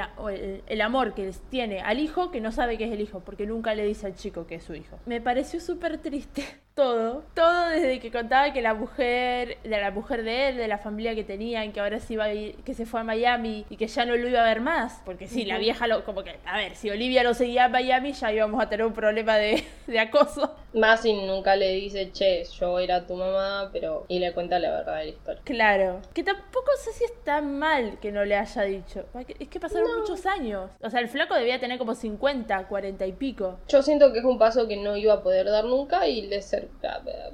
[0.66, 3.74] el amor que tiene al hijo que no sabe que es el hijo, porque nunca
[3.74, 4.98] le dice al chico que es su hijo.
[5.06, 6.44] Me pareció súper triste.
[6.76, 10.76] Todo, todo desde que contaba que la mujer, de la mujer de él, de la
[10.76, 13.78] familia que tenían, que ahora sí iba a ir, que se fue a Miami y
[13.78, 16.36] que ya no lo iba a ver más, porque sí, la vieja lo, como que,
[16.44, 19.64] a ver, si Olivia lo seguía a Miami ya íbamos a tener un problema de,
[19.86, 20.54] de acoso.
[20.74, 24.04] Más nunca le dice, che, yo era tu mamá, pero...
[24.08, 25.42] Y le cuenta la verdad de la historia.
[25.44, 29.06] Claro, que tampoco sé si está mal que no le haya dicho.
[29.38, 30.70] Es que pasaron muchos años.
[30.82, 33.58] O sea, el flaco debía tener como 50, 40 y pico.
[33.68, 36.42] Yo siento que es un paso que no iba a poder dar nunca y le
[36.42, 36.65] ser,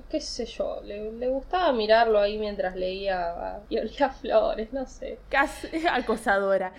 [0.09, 5.18] qué sé yo, le, le gustaba mirarlo ahí mientras leía y olía flores, no sé.
[5.28, 6.72] Casi acosadora.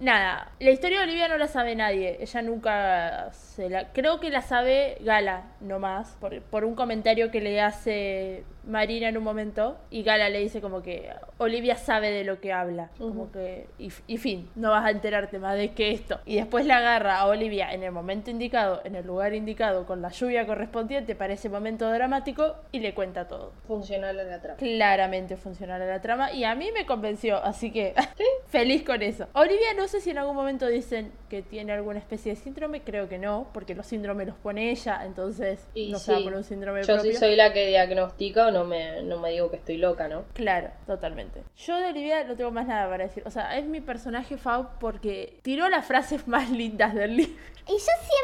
[0.00, 2.16] Nada, la historia de Olivia no la sabe nadie.
[2.20, 3.92] Ella nunca se la.
[3.92, 6.16] Creo que la sabe Gala, nomás.
[6.20, 9.76] Por, por un comentario que le hace Marina en un momento.
[9.90, 12.90] Y Gala le dice como que Olivia sabe de lo que habla.
[12.98, 13.68] Como que.
[13.78, 16.20] Y, y fin, no vas a enterarte más de que esto.
[16.24, 20.02] Y después la agarra a Olivia en el momento indicado, en el lugar indicado, con
[20.02, 22.56] la lluvia correspondiente para ese momento dramático.
[22.72, 23.52] Y le cuenta todo.
[23.66, 24.56] Funcional a la trama.
[24.56, 27.94] Claramente funcional la trama y a mí me convenció, así que
[28.46, 29.26] feliz con eso.
[29.34, 33.08] Olivia no sé si en algún momento dicen que tiene alguna especie de síndrome, creo
[33.08, 36.24] que no, porque los síndromes los pone ella, entonces Y no se va a sí,
[36.24, 37.12] poner un síndrome Yo propio.
[37.12, 40.24] sí soy la que diagnostica no me, no me digo que estoy loca, ¿no?
[40.32, 41.42] Claro, totalmente.
[41.56, 43.22] Yo de Olivia no tengo más nada para decir.
[43.26, 47.34] O sea, es mi personaje Fab porque tiró las frases más lindas del libro.
[47.66, 47.78] Y yo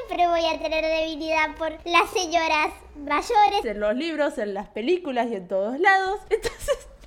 [0.07, 3.65] siempre voy a tener debilidad por las señoras mayores.
[3.65, 6.21] En los libros, en las películas y en todos lados.
[6.31, 6.60] Entonces,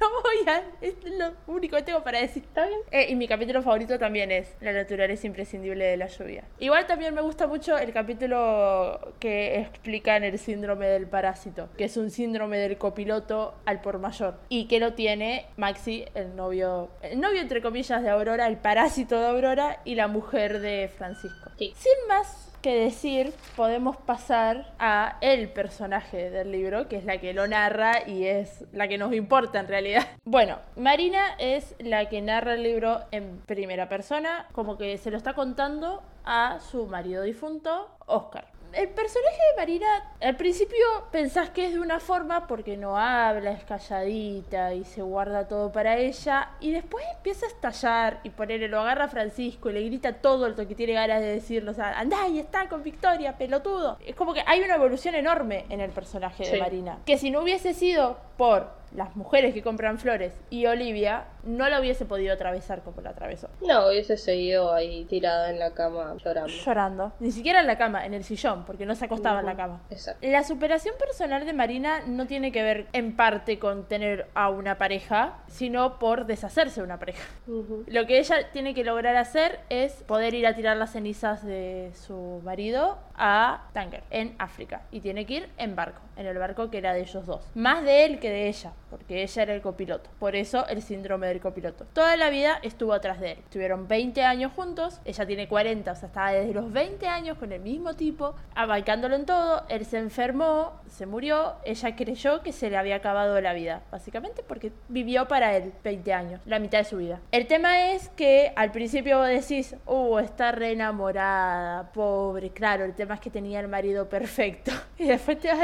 [0.23, 0.63] voy a.
[0.81, 2.43] Es lo único que tengo para decir.
[2.43, 2.79] ¿Está bien?
[2.91, 6.43] Eh, y mi capítulo favorito también es La naturaleza imprescindible de la lluvia.
[6.59, 11.97] Igual también me gusta mucho el capítulo que explican el síndrome del parásito, que es
[11.97, 14.39] un síndrome del copiloto al por mayor.
[14.49, 19.19] Y que lo tiene Maxi, el novio, el novio entre comillas de Aurora, el parásito
[19.19, 21.51] de Aurora y la mujer de Francisco.
[21.57, 21.73] Sí.
[21.75, 27.33] Sin más que decir, podemos pasar a el personaje del libro, que es la que
[27.33, 30.03] lo narra y es la que nos importa en realidad.
[30.25, 35.17] Bueno, Marina es la que narra el libro en primera persona, como que se lo
[35.17, 38.52] está contando a su marido difunto, Oscar.
[38.73, 39.87] El personaje de Marina,
[40.19, 45.01] al principio pensás que es de una forma porque no habla, es calladita y se
[45.01, 46.49] guarda todo para ella.
[46.59, 50.49] Y después empieza a estallar y ponerle, lo agarra a Francisco y le grita todo
[50.49, 51.71] lo que tiene ganas de decirlo.
[51.71, 53.97] O sea, andá y está con Victoria, pelotudo.
[54.05, 56.59] Es como que hay una evolución enorme en el personaje de.
[56.59, 56.99] Marina.
[57.05, 61.79] Que si no hubiese sido por las mujeres que compran flores y Olivia, no la
[61.79, 63.49] hubiese podido atravesar como la atravesó.
[63.61, 66.53] No, hubiese seguido ahí tirada en la cama llorando.
[66.53, 67.13] Llorando.
[67.19, 69.81] Ni siquiera en la cama, en el sillón, porque no se acostaba en la cama.
[69.89, 70.25] Exacto.
[70.27, 74.77] La superación personal de Marina no tiene que ver en parte con tener a una
[74.77, 77.23] pareja, sino por deshacerse de una pareja.
[77.47, 81.91] Lo que ella tiene que lograr hacer es poder ir a tirar las cenizas de
[81.93, 84.83] su marido a Tanger, en África.
[84.91, 87.47] Y tiene que ir en barco, en el barco que era de ellos dos.
[87.55, 90.09] Más de él que de ella, porque ella era el copiloto.
[90.19, 91.85] Por eso el síndrome del copiloto.
[91.93, 93.37] Toda la vida estuvo atrás de él.
[93.39, 97.51] Estuvieron 20 años juntos, ella tiene 40, o sea, estaba desde los 20 años con
[97.51, 99.63] el mismo tipo, abarcándolo en todo.
[99.69, 104.43] Él se enfermó, se murió, ella creyó que se le había acabado la vida, básicamente
[104.43, 107.19] porque vivió para él 20 años, la mitad de su vida.
[107.31, 112.93] El tema es que al principio vos decís, uh, está re enamorada, pobre, claro, el
[112.93, 114.71] tema es que tenía el marido perfecto.
[114.95, 115.59] Y después te vas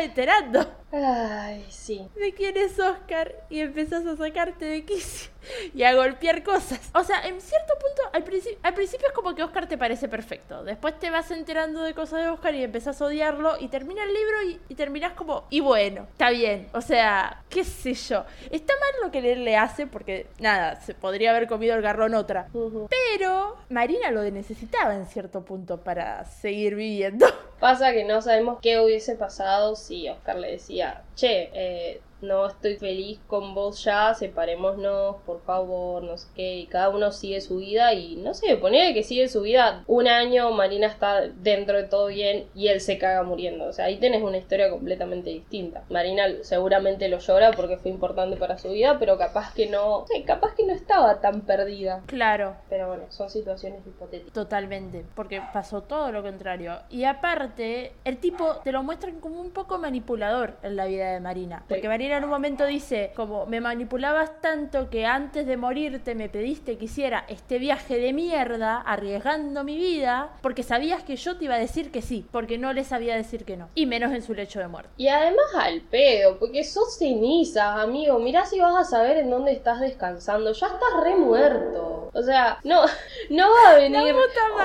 [0.92, 2.10] Ay, sí.
[2.16, 5.30] de quién es Oscar y empezás a sacarte de quicio
[5.74, 6.90] y a golpear cosas.
[6.96, 8.24] O sea, en cierto punto, al,
[8.64, 10.64] al principio es como que Oscar te parece perfecto.
[10.64, 14.14] Después te vas enterando de cosas de Oscar y empezás a odiarlo y termina el
[14.14, 16.70] libro y, y terminás como, y bueno, está bien.
[16.74, 18.26] O sea, qué sé yo.
[18.50, 22.16] Está mal lo que él le hace porque, nada, se podría haber comido el garrón
[22.16, 22.48] otra.
[22.90, 27.28] Pero Marina lo necesitaba en cierto punto para seguir viviendo.
[27.60, 32.76] Pasa que no sabemos qué hubiese pasado si Oscar le decía, che, eh, no estoy
[32.78, 37.58] feliz con vos ya, separémonos, por favor, no sé qué, y cada uno sigue su
[37.58, 41.84] vida y no sé, ponele que sigue su vida un año, Marina está dentro de
[41.84, 45.84] todo bien y él se caga muriendo, o sea, ahí tenés una historia completamente distinta.
[45.90, 50.56] Marina seguramente lo llora porque fue importante para su vida, pero capaz que no, capaz
[50.56, 52.04] que no estaba tan perdida.
[52.06, 54.34] Claro, Pero bueno, son situaciones hipotéticas.
[54.34, 56.80] Totalmente, porque pasó todo lo contrario.
[56.90, 61.20] Y aparte, el tipo te lo muestran como un poco manipulador en la vida de
[61.20, 61.64] Marina.
[61.68, 61.88] Porque Sí.
[61.88, 66.78] Marina en un momento dice, como me manipulabas tanto que antes de morirte me pediste
[66.78, 71.56] que hiciera este viaje de mierda, arriesgando mi vida, porque sabías que yo te iba
[71.56, 73.70] a decir que sí, porque no le sabía decir que no.
[73.76, 74.90] Y menos en su lecho de muerte.
[74.98, 78.20] Y además al pedo, porque sos cenizas, amigo.
[78.20, 80.52] Mirá si vas a saber en dónde estás descansando.
[80.52, 82.10] Ya estás re muerto.
[82.14, 82.82] O sea, no,
[83.30, 84.16] no va a venir.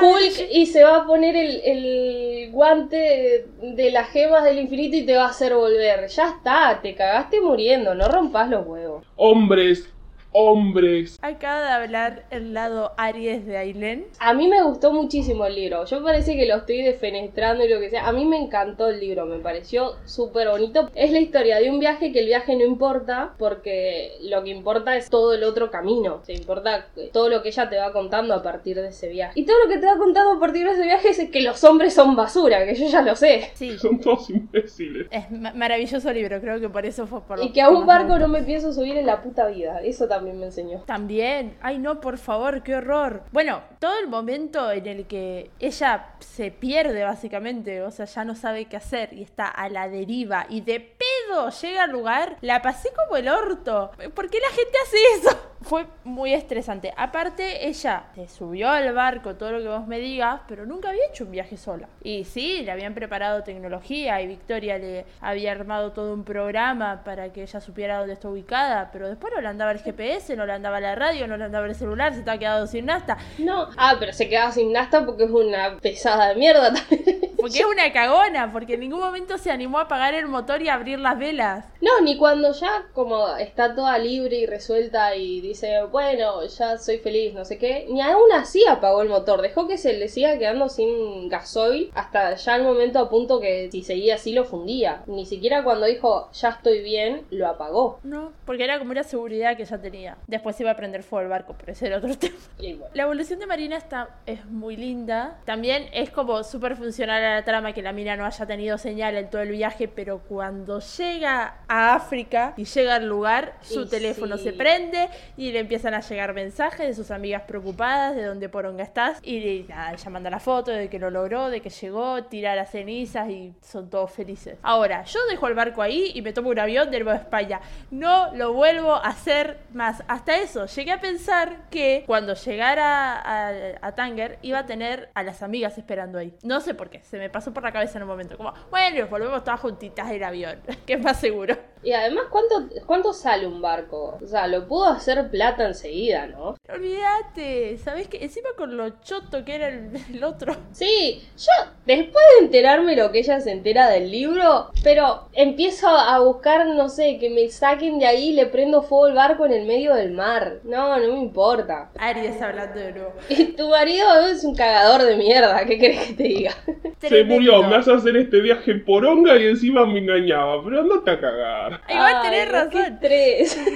[0.01, 4.97] Hulk y se va a poner el, el guante de, de las gemas del infinito
[4.97, 6.09] y te va a hacer volver.
[6.09, 9.05] Ya está, te cagaste muriendo, no rompas los huevos.
[9.17, 9.94] Hombres,
[10.35, 11.19] hombres.
[11.23, 14.07] Acaba de hablar el lado Aries de Ailén.
[14.19, 15.85] A mí me gustó muchísimo el libro.
[15.87, 18.07] Yo parece que lo estoy defenestrando y lo que sea.
[18.09, 20.91] A mí me encantó el libro, me pareció súper bonito.
[20.95, 24.97] Es la historia de un viaje que el viaje no importa porque lo que importa
[24.97, 26.21] es todo el otro camino.
[26.25, 29.39] Se importa todo lo que ella te va contando a partir de ese viaje.
[29.39, 31.63] Y todo lo que te va contando a partir de ese viaje es que los
[31.63, 33.51] hombres son basura, que yo ya lo sé.
[33.55, 33.79] Sí.
[33.85, 35.07] Son todos imbéciles.
[35.13, 38.19] Es ma- maravilloso libro, creo que por eso fue por Y que a un barco
[38.19, 39.81] no me pienso subir en la puta vida.
[39.83, 40.81] Eso también me enseñó.
[40.87, 43.23] También, ay no, por favor, qué horror.
[43.33, 48.35] Bueno, todo el momento en el que ella se pierde básicamente, o sea, ya no
[48.35, 52.63] sabe qué hacer y está a la deriva y de pedo llega al lugar, la
[52.63, 53.91] pasé como el orto.
[54.15, 55.54] ¿Por qué la gente hace eso?
[55.65, 56.93] Fue muy estresante.
[56.95, 61.07] Aparte, ella se subió al barco, todo lo que vos me digas, pero nunca había
[61.11, 61.89] hecho un viaje sola.
[62.03, 67.33] Y sí, le habían preparado tecnología y Victoria le había armado todo un programa para
[67.33, 70.53] que ella supiera dónde está ubicada, pero después no le andaba el GPS, no le
[70.53, 73.17] andaba la radio, no le andaba el celular, se estaba quedado sin nasta.
[73.39, 73.69] No.
[73.79, 77.24] Ah, pero se quedaba sin nasta porque es una pesada de mierda también.
[77.45, 80.71] Porque es una cagona, porque en ningún momento se animó a apagar el motor y
[80.71, 81.67] abrir las velas.
[81.83, 86.97] No, ni cuando ya como está toda libre y resuelta y dice, bueno, ya soy
[87.01, 90.39] feliz, no sé qué, ni aún así apagó el motor, dejó que se le siga
[90.39, 95.03] quedando sin gasoil hasta ya el momento a punto que si seguía así lo fundía.
[95.07, 98.01] Ni siquiera cuando dijo, ya estoy bien, lo apagó.
[98.05, 100.17] No, porque era como una seguridad que ya tenía.
[100.29, 102.37] Después iba a prender fuego el barco, pero ese era otro tema.
[102.59, 102.95] Y bueno.
[102.95, 105.41] La evolución de Marina está, es muy linda.
[105.45, 109.17] También es como súper funcional a la trama que la mina no haya tenido señal
[109.17, 113.89] en todo el viaje, pero cuando llega a África y llega al lugar, su Y
[113.89, 114.45] teléfono sí.
[114.45, 118.83] se prende y le empiezan a llegar mensajes de sus amigas preocupadas de dónde poronga
[118.85, 119.19] estás.
[119.23, 122.71] Y nada, ella manda la foto de que lo logró, de que llegó, tira las
[122.71, 124.59] cenizas y son todos felices.
[124.63, 127.61] Ahora, yo dejo el barco ahí y me tomo un avión de nuevo a España.
[127.91, 130.03] No lo vuelvo a hacer más.
[130.09, 135.23] Hasta eso, llegué a pensar que cuando llegara a, a Tanger iba a tener a
[135.23, 136.35] las amigas esperando ahí.
[136.43, 138.37] No sé por qué, se me pasó por la cabeza en un momento.
[138.37, 141.57] Como, bueno, volvemos todas juntitas en avión, que es más seguro.
[141.85, 144.19] Y además, ¿cuánto, ¿cuánto sale un barco?
[144.23, 146.57] O sea, lo pudo hacer plata enseguida, ¿no?
[146.73, 148.25] Olvídate, ¿sabés qué?
[148.25, 150.57] Encima con lo choto que era el, el otro.
[150.73, 156.19] Sí, yo después de enterarme lo que ella se entera del libro, pero empiezo a
[156.21, 159.53] buscar, no sé, que me saquen de ahí y le prendo fuego el barco en
[159.53, 160.61] el medio del mar.
[160.65, 161.91] No, no me importa.
[161.99, 163.13] Aries hablando de nuevo.
[163.29, 166.53] Y tu marido es un cagador de mierda, ¿qué querés que te diga?
[167.01, 170.63] Se murió, me hace hacer este viaje por onga y encima me engañaba.
[170.65, 171.74] Pero andate a cagar.
[171.89, 172.83] Igual tenés razón.
[172.83, 173.59] estrés.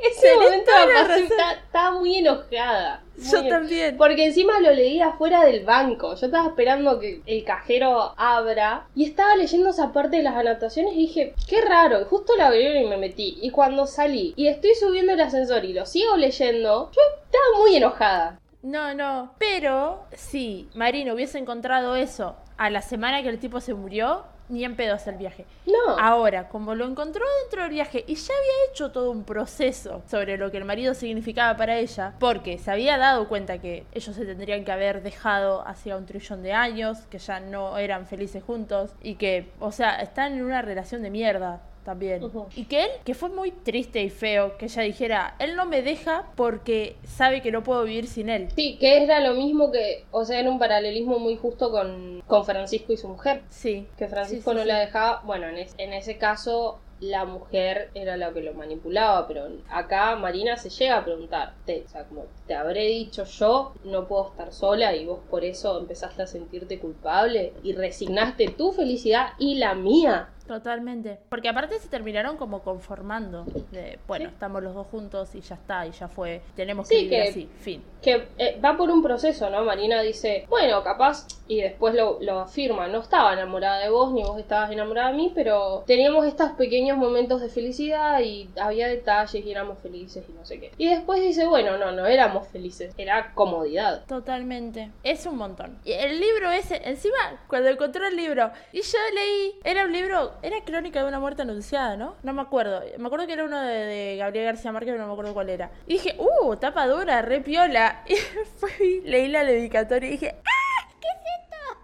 [0.00, 1.24] Ese Tenés momento la pasó, razón.
[1.66, 3.02] estaba, muy enojada.
[3.18, 3.98] muy Yo también.
[3.98, 6.14] Porque encima lo leí afuera del banco.
[6.14, 10.94] Yo estaba esperando que el cajero abra y estaba leyendo esa parte de las anotaciones
[10.94, 12.00] y dije, qué raro.
[12.00, 13.38] Y justo la abrieron y me metí.
[13.42, 17.76] Y cuando salí y estoy subiendo el ascensor y lo sigo leyendo, yo estaba muy
[17.76, 18.38] enojada.
[18.62, 19.34] No, no.
[19.38, 24.64] Pero si Marino hubiese encontrado eso a la semana que el tipo se murió, ni
[24.64, 25.46] en pedo hacer el viaje.
[25.66, 25.98] No.
[25.98, 30.36] Ahora, como lo encontró dentro del viaje y ya había hecho todo un proceso sobre
[30.36, 34.26] lo que el marido significaba para ella, porque se había dado cuenta que ellos se
[34.26, 38.90] tendrían que haber dejado hacía un trillón de años, que ya no eran felices juntos
[39.02, 42.22] y que, o sea, están en una relación de mierda también.
[42.56, 45.82] Y que él, que fue muy triste y feo, que ella dijera, él no me
[45.82, 48.48] deja porque sabe que no puedo vivir sin él.
[48.54, 52.44] Sí, que era lo mismo que, o sea, era un paralelismo muy justo con, con
[52.44, 53.42] Francisco y su mujer.
[53.48, 53.86] Sí.
[53.96, 54.68] Que Francisco Sí, sí, no sí.
[54.68, 55.22] la dejaba.
[55.24, 60.16] Bueno, en, es- en ese caso la mujer era la que lo manipulaba, pero acá
[60.16, 64.28] Marina se llega a preguntar, te, o sea, como te habré dicho yo, no puedo
[64.28, 69.54] estar sola y vos por eso empezaste a sentirte culpable y resignaste tu felicidad y
[69.54, 70.28] la mía.
[70.46, 71.18] Totalmente.
[71.28, 73.44] Porque aparte se terminaron como conformando.
[73.70, 74.32] De, bueno, Sí.
[74.34, 76.42] estamos los dos juntos y ya está, y ya fue.
[76.56, 77.50] Tenemos que Sí, vivir que- así.
[77.60, 77.84] Fin.
[78.02, 79.62] Que eh, va por un proceso, ¿no?
[79.64, 84.22] Marina dice, bueno, capaz, y después lo, lo afirma, no estaba enamorada de vos, ni
[84.22, 89.44] vos estabas enamorada de mí, pero teníamos estos pequeños momentos de felicidad y había detalles
[89.44, 90.72] y éramos felices y no sé qué.
[90.78, 94.04] Y después dice, bueno, no, no éramos felices, era comodidad.
[94.06, 94.90] Totalmente.
[95.02, 95.78] Es un montón.
[95.84, 97.16] Y el libro ese, encima,
[97.48, 101.42] cuando encontró el libro, y yo leí, era un libro, era Crónica de una muerte
[101.42, 102.14] anunciada, ¿no?
[102.22, 102.82] No me acuerdo.
[102.98, 105.48] Me acuerdo que era uno de, de Gabriel García Márquez, pero no me acuerdo cuál
[105.50, 105.70] era.
[105.86, 108.04] Y dije, uh, tapa dura, re piola.
[108.08, 108.16] Y
[108.58, 110.34] fui, leí la dedicatoria y dije,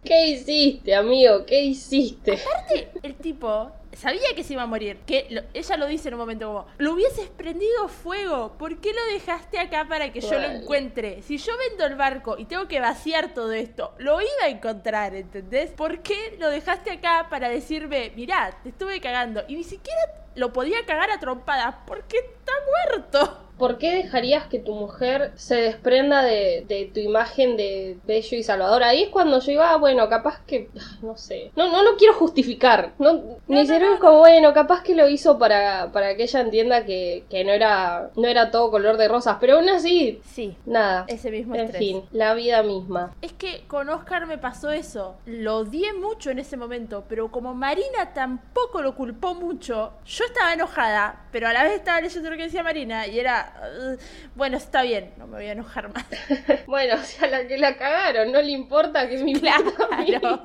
[0.06, 1.44] ¿Qué hiciste, amigo?
[1.44, 2.38] ¿Qué hiciste?
[3.02, 4.98] el tipo sabía que se iba a morir.
[5.06, 8.52] Que lo- ella lo dice en un momento como, lo hubieses prendido fuego.
[8.58, 11.22] ¿Por qué lo dejaste acá para que yo lo encuentre?
[11.22, 15.14] Si yo vendo el barco y tengo que vaciar todo esto, lo iba a encontrar,
[15.14, 15.70] ¿entendés?
[15.72, 19.42] ¿Por qué lo dejaste acá para decirme, mirá, te estuve cagando?
[19.48, 20.00] Y ni siquiera
[20.34, 22.52] lo podía cagar a trompadas porque está
[22.90, 23.42] muerto.
[23.58, 28.42] ¿Por qué dejarías que tu mujer se desprenda de, de tu imagen de bello y
[28.42, 28.82] salvador?
[28.82, 32.14] Ahí es cuando yo iba, bueno, capaz que, ah, no sé, no, no lo quiero
[32.14, 32.92] justificar.
[32.98, 33.14] No,
[33.46, 36.40] mi no, cerebro no, es como, bueno, capaz que lo hizo para, para que ella
[36.40, 40.56] entienda que, que no, era, no era todo color de rosas, pero aún así, Sí,
[40.66, 41.04] nada.
[41.08, 41.78] ese mismo En estrés.
[41.78, 43.14] fin, la vida misma.
[43.22, 45.16] Es que con Oscar me pasó eso.
[45.26, 50.52] Lo odié mucho en ese momento, pero como Marina tampoco lo culpó mucho, yo estaba
[50.52, 53.45] enojada, pero a la vez estaba leyendo lo que decía Marina y era,
[53.78, 53.98] "Ugh,
[54.34, 56.04] bueno, está bien, no me voy a enojar más.
[56.66, 60.42] Bueno, o sea, la que la cagaron, no le importa que mi Claro.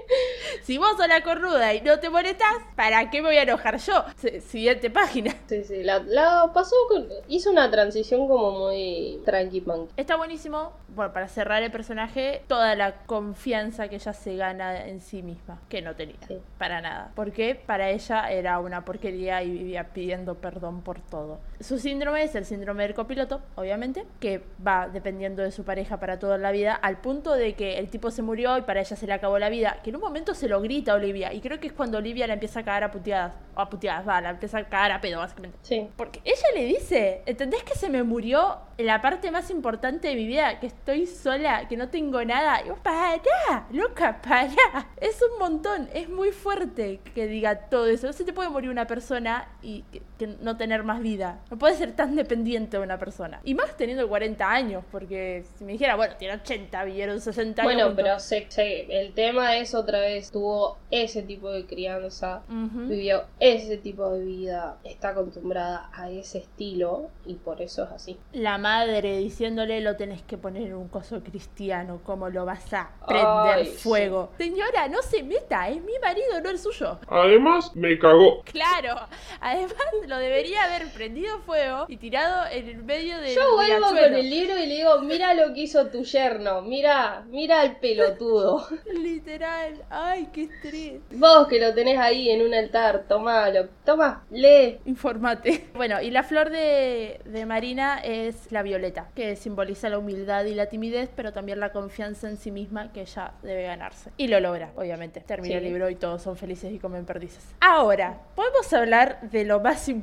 [0.62, 3.78] Si vos sos la cornuda y no te molestás, ¿para qué me voy a enojar
[3.78, 4.04] yo?
[4.22, 5.34] S- Siguiente página.
[5.46, 7.06] Sí, sí, la, la pasó con...
[7.28, 9.90] Hizo una transición como muy tranqui punk.
[9.96, 15.00] Está buenísimo, bueno, para cerrar el personaje, toda la confianza que ella se gana en
[15.00, 16.38] sí misma, que no tenía, Sí.
[16.58, 17.12] para nada.
[17.14, 21.38] Porque para ella era una porquería y vivía pidiendo perdón por todo.
[21.60, 26.18] Su síndrome es el síndrome del copiloto, obviamente, que va dependiendo de su pareja para
[26.18, 29.06] toda la vida, al punto de que el tipo se murió y para ella se
[29.06, 31.32] le acabó la vida, que en un momento se lo grita a Olivia.
[31.32, 33.34] Y creo que es cuando Olivia la empieza a cagar a puteadas.
[33.54, 35.56] O a puteadas, va, la empieza a cagar a pedo, básicamente.
[35.62, 35.88] Sí.
[35.96, 40.26] Porque ella le dice, ¿entendés que se me murió la parte más importante de mi
[40.26, 40.58] vida?
[40.58, 42.62] Que estoy sola, que no tengo nada.
[42.66, 44.88] Y vos, para, loca, para.
[45.00, 48.08] Es un montón, es muy fuerte que diga todo eso.
[48.08, 51.40] No se te puede morir una persona y que, que no tener más vida.
[51.50, 53.40] No puede ser tan dependiente de una persona.
[53.44, 57.72] Y más teniendo 40 años, porque si me dijera, bueno, tiene 80, vivieron 60 años.
[57.72, 58.04] Bueno, juntos.
[58.04, 63.76] pero sé, sé, el tema es otra vez, tuvo ese tipo de crianza, vivió ese
[63.78, 68.18] tipo de vida, está acostumbrada a ese estilo y por eso es así.
[68.32, 72.90] La madre diciéndole lo tenés que poner en un coso cristiano, ¿cómo lo vas a
[73.06, 73.78] prender Ay, sí.
[73.78, 74.30] fuego?
[74.38, 76.98] Señora, no se meta, es mi marido, no el suyo.
[77.08, 78.42] Además, me cagó.
[78.44, 78.96] Claro,
[79.40, 84.14] además lo debería haber prendido fuego y tirado en el medio del Yo vuelvo con
[84.14, 88.66] el libro y le digo, mira lo que hizo tu yerno, mira, mira al pelotudo.
[88.92, 91.00] Literal, ay, qué estrés.
[91.12, 94.78] Vos que lo tenés ahí en un altar, tomalo, toma, lee.
[94.84, 95.64] Informate.
[95.76, 100.54] Bueno, y la flor de, de Marina es la violeta, que simboliza la humildad y
[100.54, 104.10] la timidez, pero también la confianza en sí misma que ella debe ganarse.
[104.16, 105.20] Y lo logra, obviamente.
[105.20, 105.58] Termina Sí.
[105.58, 107.44] el libro y todos son felices y comen perdices.
[107.60, 109.95] Ahora, ¿podemos hablar de lo más importante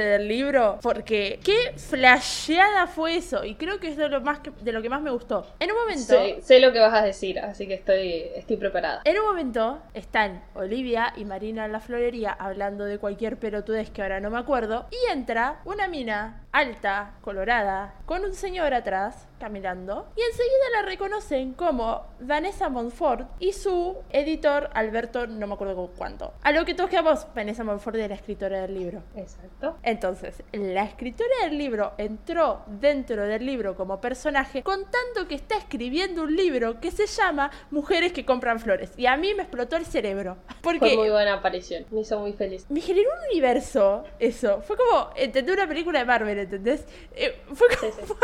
[0.00, 0.78] del libro?
[0.82, 3.44] Porque qué flasheada fue eso.
[3.44, 5.46] Y creo que es de lo, más que- de lo que más me gustó.
[5.60, 6.02] En un momento...
[6.02, 9.02] Sé, sé lo que vas a decir, así que estoy, estoy preparada.
[9.04, 14.02] En un momento están Olivia y Marina en la florería hablando de cualquier pelotudez que
[14.02, 20.06] ahora no me acuerdo y entra una mina alta, colorada, con un señor atrás caminando
[20.14, 26.32] y enseguida la reconocen como Vanessa Montfort y su editor Alberto no me acuerdo cuánto.
[26.42, 29.02] A lo que todos quedamos, Vanessa Montfort es la escritora del libro.
[29.16, 29.78] Exacto.
[29.82, 36.22] Entonces, la escritora del libro entró dentro del libro como personaje contando que está escribiendo
[36.22, 38.92] un libro que se llama Mujeres que compran flores.
[38.96, 40.36] Y a mí me explotó el cerebro.
[40.62, 42.64] Fue muy Porque buena aparición, me hizo muy feliz.
[42.68, 44.62] me generó un universo eso.
[44.62, 46.86] Fue como, entender una película de Marvel, ¿entendés?
[47.16, 48.12] Eh, fue como Sí, sí.
[48.12, 48.18] un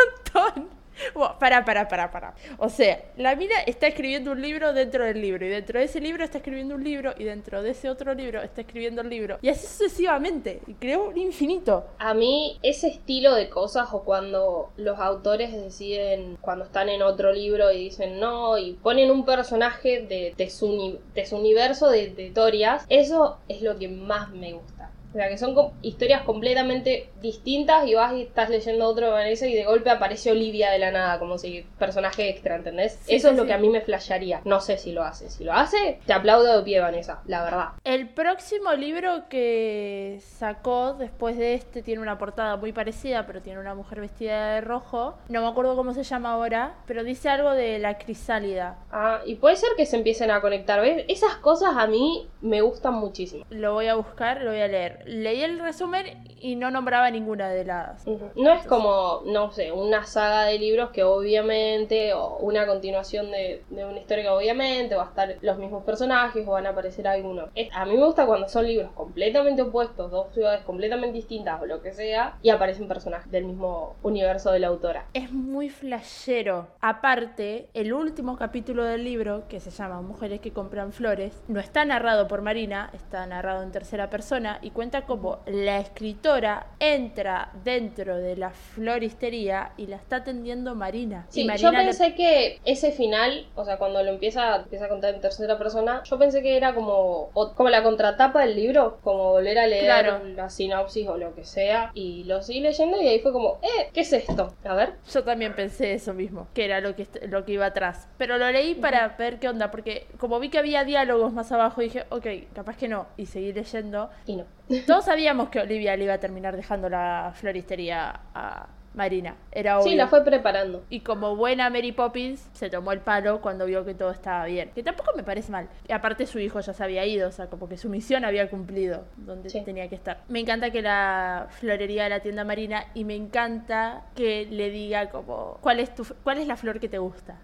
[0.54, 0.78] montón.
[1.14, 2.34] Bueno, para, para, para, para.
[2.59, 5.44] O sea, la mina está escribiendo un libro dentro del libro.
[5.44, 7.14] Y dentro de ese libro está escribiendo un libro.
[7.18, 9.38] Y dentro de ese otro libro está escribiendo el libro.
[9.42, 10.61] Y así sucesivamente.
[10.66, 11.86] Y creó un infinito.
[11.99, 17.32] A mí ese estilo de cosas o cuando los autores deciden, cuando están en otro
[17.32, 22.09] libro y dicen no y ponen un personaje de, de su, de su universo de,
[22.11, 24.78] de historias, eso es lo que más me gusta.
[25.18, 29.48] O sea, que son historias completamente distintas y vas y estás leyendo otro de Vanessa
[29.48, 33.00] y de golpe aparece Olivia de la nada como si personaje extra, ¿entendés?
[33.02, 33.48] Sí, eso sí, es lo sí.
[33.48, 34.42] que a mí me flasharía.
[34.44, 35.28] No sé si lo hace.
[35.28, 37.68] Si lo hace, te aplaudo de pie, Vanessa, la verdad.
[37.82, 43.58] El próximo libro que sacó después de este tiene una portada muy parecida, pero tiene
[43.58, 45.18] una mujer vestida de rojo.
[45.28, 48.78] No me acuerdo cómo se llama ahora, pero dice algo de la crisálida.
[48.92, 51.04] Ah, y puede ser que se empiecen a conectar, ¿ves?
[51.08, 53.44] Esas cosas a mí me gustan muchísimo.
[53.50, 55.07] Lo voy a buscar, lo voy a leer.
[55.09, 56.06] Leí el resumen
[56.40, 58.06] y no nombraba ninguna de las.
[58.06, 63.64] No es como, no sé, una saga de libros que obviamente, o una continuación de,
[63.70, 67.09] de una historia que obviamente va a estar los mismos personajes o van a aparecer
[67.09, 67.50] algunos.
[67.54, 71.66] Es- a mí me gusta cuando son libros completamente opuestos, dos ciudades completamente distintas o
[71.66, 75.06] lo que sea, y aparecen personajes del mismo universo de la autora.
[75.14, 76.68] Es muy flashero.
[76.80, 81.84] Aparte, el último capítulo del libro, que se llama Mujeres que compran flores, no está
[81.84, 88.16] narrado por Marina, está narrado en tercera persona y cuenta cómo la escritora entra dentro
[88.16, 91.26] de la floristería y la está atendiendo Marina.
[91.30, 94.86] y Sí, yo Marina le- pensé que ese final, o sea, cuando lo empieza, empieza
[94.86, 98.57] a contar en tercera persona, yo pensé que era como, o- como la contratapa del
[98.57, 100.24] libro, como volver a leer Claro.
[100.24, 103.91] la sinopsis o lo que sea, y lo seguí leyendo y ahí fue como, eh,
[103.93, 104.55] ¿qué es esto?
[104.64, 104.95] A ver.
[105.12, 108.09] Yo también pensé eso mismo, que era lo que, lo que iba atrás.
[108.18, 111.80] Pero lo leí para ver qué onda, porque como vi que había diálogos más abajo,
[111.80, 113.07] dije, ok, capaz que no.
[113.16, 114.11] Y seguí leyendo.
[114.26, 114.45] Y no.
[114.86, 119.36] Todos sabíamos que Olivia le iba a terminar dejando la floristería a Marina.
[119.52, 119.90] Era obvio.
[119.90, 120.82] Sí, la fue preparando.
[120.90, 124.70] Y como buena Mary Poppins, se tomó el palo cuando vio que todo estaba bien.
[124.74, 125.68] Que tampoco me parece mal.
[125.86, 128.50] Y aparte su hijo ya se había ido, o sea, como que su misión había
[128.50, 129.62] cumplido donde Sí.
[129.64, 130.22] tenía que estar.
[130.28, 135.10] Me encanta que la florería de la tienda Marina y me encanta que le diga
[135.10, 137.36] como, ¿cuál es, tu, cuál es la flor que te gusta?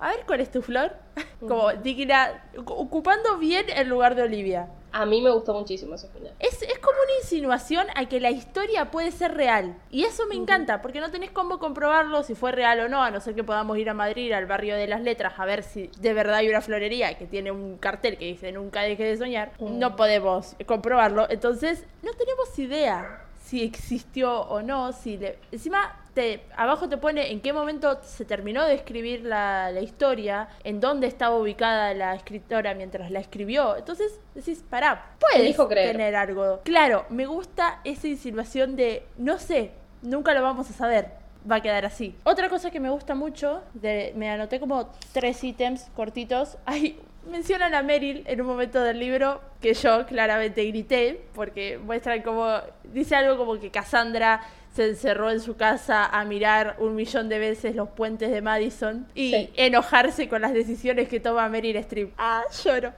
[0.00, 0.92] A ver, ¿cuál es tu flor?
[1.40, 4.68] Como digna, ocupando bien el lugar de Olivia.
[4.92, 6.32] A mí me gustó muchísimo ese final.
[6.38, 9.76] Es, es como una insinuación a que la historia puede ser real.
[9.90, 13.10] Y eso me encanta, porque no tenés cómo comprobarlo si fue real o no, a
[13.10, 15.90] no ser que podamos ir a Madrid, al barrio de las letras, a ver si
[15.98, 19.52] de verdad hay una florería que tiene un cartel que dice nunca deje de soñar.
[19.60, 25.38] No podemos comprobarlo, entonces no tenemos idea si existió o no, si le...
[25.50, 30.48] Encima te, abajo te pone en qué momento se terminó de escribir la, la historia,
[30.64, 33.76] en dónde estaba ubicada la escritora mientras la escribió.
[33.76, 36.60] Entonces decís, pará, puedes tener algo.
[36.64, 39.70] Claro, me gusta esa insinuación de, no sé,
[40.02, 41.12] nunca lo vamos a saber.
[41.48, 42.16] Va a quedar así.
[42.24, 46.58] Otra cosa que me gusta mucho, de, me anoté como tres ítems cortitos.
[46.66, 46.98] Hay
[47.28, 52.60] mencionan a Meryl en un momento del libro que yo claramente grité porque muestran como
[52.84, 54.40] dice algo como que Cassandra
[54.74, 59.06] se encerró en su casa a mirar un millón de veces los puentes de Madison
[59.14, 59.50] y Sí.
[59.56, 62.12] enojarse con las decisiones que toma Meryl Streep.
[62.16, 62.92] Ah, lloro.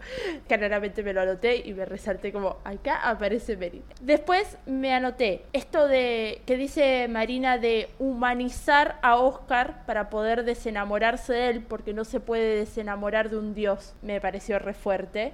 [0.48, 3.82] Claramente me lo anoté y me resalté como acá aparece Meryl.
[4.00, 11.32] Después me anoté esto de que dice Marina de humanizar a Oscar para poder desenamorarse
[11.32, 13.94] de él porque no se puede desenamorar de un dios.
[14.02, 15.32] Me pareció re fuerte.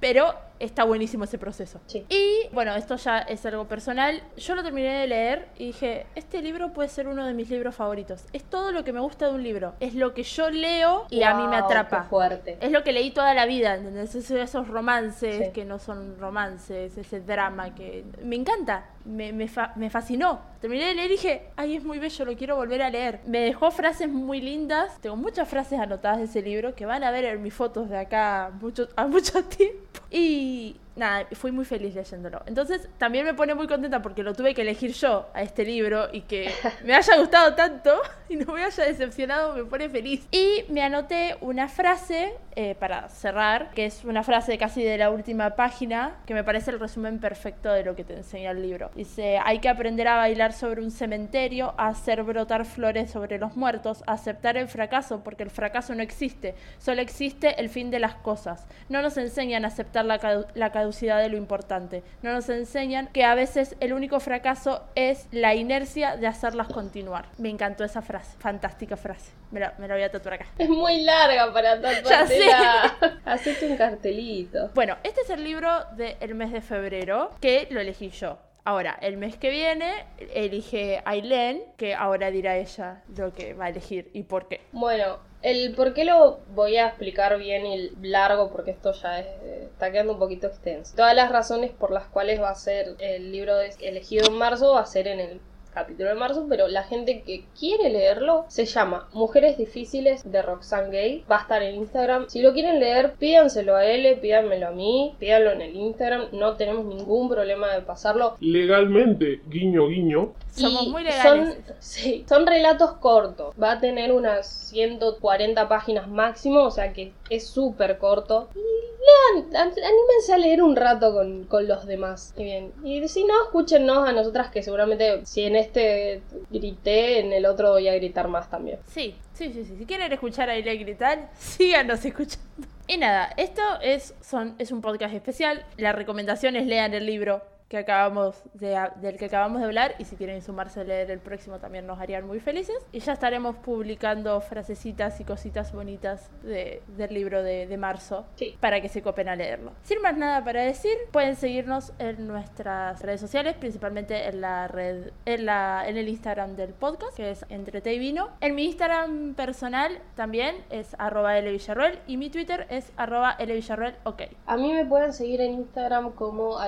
[0.00, 0.34] Pero
[0.64, 1.80] está buenísimo ese proceso.
[1.86, 2.04] Sí.
[2.08, 4.22] Y bueno, esto ya es algo personal.
[4.36, 7.74] Yo lo terminé de leer y dije, este libro puede ser uno de mis libros
[7.74, 8.24] favoritos.
[8.32, 9.74] Es todo lo que me gusta de un libro.
[9.80, 12.02] Es lo que yo leo y a mí me Wow, atrapa.
[12.04, 12.58] qué fuerte.
[12.60, 14.14] Es lo que leí toda la vida, ¿entendés?
[14.14, 15.52] Esos, esos romances Sí.
[15.52, 20.40] que no son romances, ese drama que me encanta, me, me, fa- me fascinó.
[20.60, 23.20] Terminé de leer y dije, ay, es muy bello, lo quiero volver a leer.
[23.26, 27.10] Me dejó frases muy lindas, tengo muchas frases anotadas de ese libro que van a
[27.10, 29.82] ver en mis fotos de acá mucho, a mucho tiempo.
[30.10, 32.42] Y really nada, fui muy feliz leyéndolo.
[32.46, 36.08] Entonces también me pone muy contenta porque lo tuve que elegir yo a este libro
[36.12, 36.52] y que
[36.84, 40.26] me haya gustado tanto y no me haya decepcionado, me pone feliz.
[40.30, 45.10] Y me anoté una frase eh, para cerrar, que es una frase casi de la
[45.10, 48.90] última página, que me parece el resumen perfecto de lo que te enseña el libro.
[48.94, 53.56] Dice, hay que aprender a bailar sobre un cementerio, a hacer brotar flores sobre los
[53.56, 57.98] muertos, a aceptar el fracaso, porque el fracaso no existe, solo existe el fin de
[57.98, 58.66] las cosas.
[58.88, 63.24] No nos enseñan a aceptar la, la caducidad de lo importante, no nos enseñan que
[63.24, 67.26] a veces el único fracaso es la inercia de hacerlas continuar.
[67.38, 69.30] Me encantó esa frase, fantástica frase.
[69.52, 70.46] Me la, me la voy a tatuar acá.
[70.58, 72.40] Es muy larga para Ya sé.
[72.48, 73.20] tatuártela.
[73.24, 74.70] Hacete un cartelito.
[74.74, 78.38] Bueno, este es el libro del mes de febrero que lo elegí yo.
[78.64, 80.04] Ahora, el mes que viene
[80.34, 84.60] elige Aileen, que ahora dirá ella lo que va a elegir y por qué.
[84.72, 89.26] Bueno, el por qué lo voy a explicar bien y largo porque esto ya es-
[89.64, 90.94] está quedando un poquito extenso.
[90.96, 94.80] Todas las razones por las cuales va a ser el libro elegido en marzo va
[94.80, 95.40] a ser en el
[95.74, 100.90] capítulo de marzo, pero la gente que quiere leerlo se llama Mujeres Difíciles de Roxane
[100.90, 101.24] Gay.
[101.30, 102.26] Va a estar en Instagram.
[102.28, 106.26] Si lo quieren leer, pídanselo a él, pídanmelo a mí, pídanlo en el Instagram.
[106.32, 108.36] No tenemos ningún problema de pasarlo.
[108.40, 110.34] Legalmente, guiño, guiño.
[110.54, 111.54] Somos Y muy legales.
[111.54, 113.54] Son, sí, son relatos cortos.
[113.60, 118.48] Va a tener unas 140 páginas máximo, o sea que es súper corto.
[118.54, 122.34] Y lean, an- anímense a leer un rato con, con los demás.
[122.36, 122.72] Y bien.
[122.84, 127.70] Y si no, escúchenos a nosotras que seguramente si en este grité, en el otro
[127.70, 128.78] voy a gritar más también.
[128.88, 129.76] Sí, sí, sí, sí.
[129.78, 132.46] Si quieren escuchar a Aileen gritar, síganos escuchando.
[132.86, 135.64] Y nada, esto es, son, es un podcast especial.
[135.78, 137.42] La recomendación es lean el libro
[137.72, 141.20] que acabamos de, del que acabamos de hablar y si quieren sumarse a leer el
[141.20, 142.76] próximo también nos harían muy felices.
[142.92, 148.58] Y ya estaremos publicando frasecitas y cositas bonitas de- del libro de, de marzo Sí.
[148.60, 149.72] para que se copen a leerlo.
[149.84, 155.10] Sin más nada para decir, pueden seguirnos en nuestras redes sociales, principalmente en la red,
[155.24, 158.28] en la, en el Instagram del podcast, que es Entre Té y Vino.
[158.42, 164.24] En mi Instagram personal también es arroba Villarroel y mi Twitter es arroba Villarroel, ok.
[164.44, 166.58] A mí me pueden seguir en Instagram como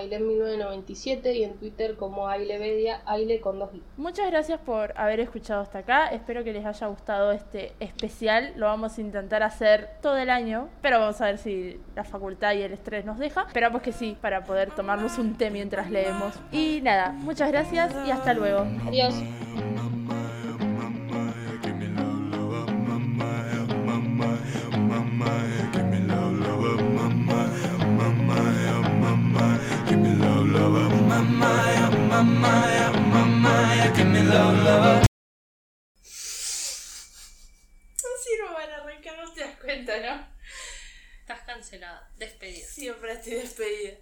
[0.95, 3.83] Ailen1997 y en Twitter como Ailevedia, Aile con dos i.
[3.97, 6.09] Muchas gracias por haber escuchado hasta acá.
[6.09, 8.53] Espero que les haya gustado este especial.
[8.57, 12.55] Lo vamos a intentar hacer todo el año, pero vamos a ver si la facultad
[12.55, 13.43] y el estrés nos deja.
[13.43, 16.35] Esperamos que sí, para poder tomarnos un té mientras leemos.
[16.53, 18.67] Y nada, muchas gracias y hasta luego.
[18.87, 19.15] Adiós.
[38.25, 40.29] Así no van a arrancar, no te das cuenta, ¿no?
[41.21, 42.67] Estás cancelada, despedida.
[42.67, 43.97] Siempre estoy despedida.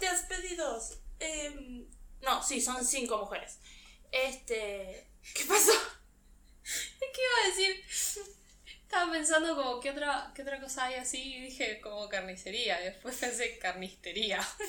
[0.00, 0.98] Despedidos.
[1.18, 1.86] Em,
[2.22, 3.58] no, sí, son cinco mujeres.
[4.12, 5.10] Este.
[5.34, 5.72] ¿Qué pasó?
[6.98, 7.84] ¿Qué iba a decir?
[8.90, 12.76] Estaba pensando como qué otra, qué otra cosa hay así y dije como carnicería.
[12.80, 14.40] Después pensé carnistería.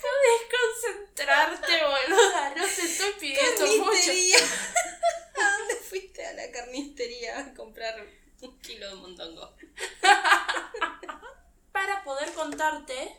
[0.00, 2.54] Puedes concentrarte, boluda.
[2.56, 4.10] No te estoy pidiendo mucho.
[5.36, 7.94] ¿A dónde fuiste a la carnistería a comprar
[8.40, 9.54] un kilo de mondongo?
[11.72, 13.18] Para poder contarte.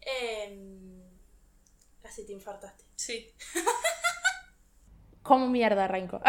[0.00, 1.04] em,
[2.02, 2.82] casi te infartaste.
[2.96, 3.32] Sí.
[5.22, 6.20] ¿Cómo mierda arranco?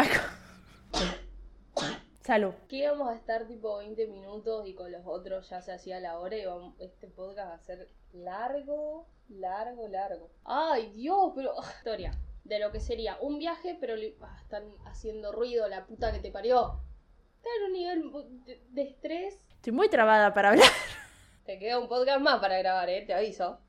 [2.22, 2.54] Salud.
[2.68, 6.20] Que íbamos a estar tipo 20 minutos y con los otros ya se hacía la
[6.20, 10.30] hora y vamos- este podcast va a ser largo, largo, largo.
[10.44, 11.54] Ay, Dios, pero...
[11.78, 12.12] Historia.
[12.44, 16.20] De lo que sería un viaje, pero le- ah, están haciendo ruido, la puta que
[16.20, 16.80] te parió.
[17.38, 19.40] Está en un nivel de, de estrés.
[19.56, 20.68] Estoy muy trabada para hablar.
[21.46, 23.58] Te queda un podcast más para grabar, eh, te aviso.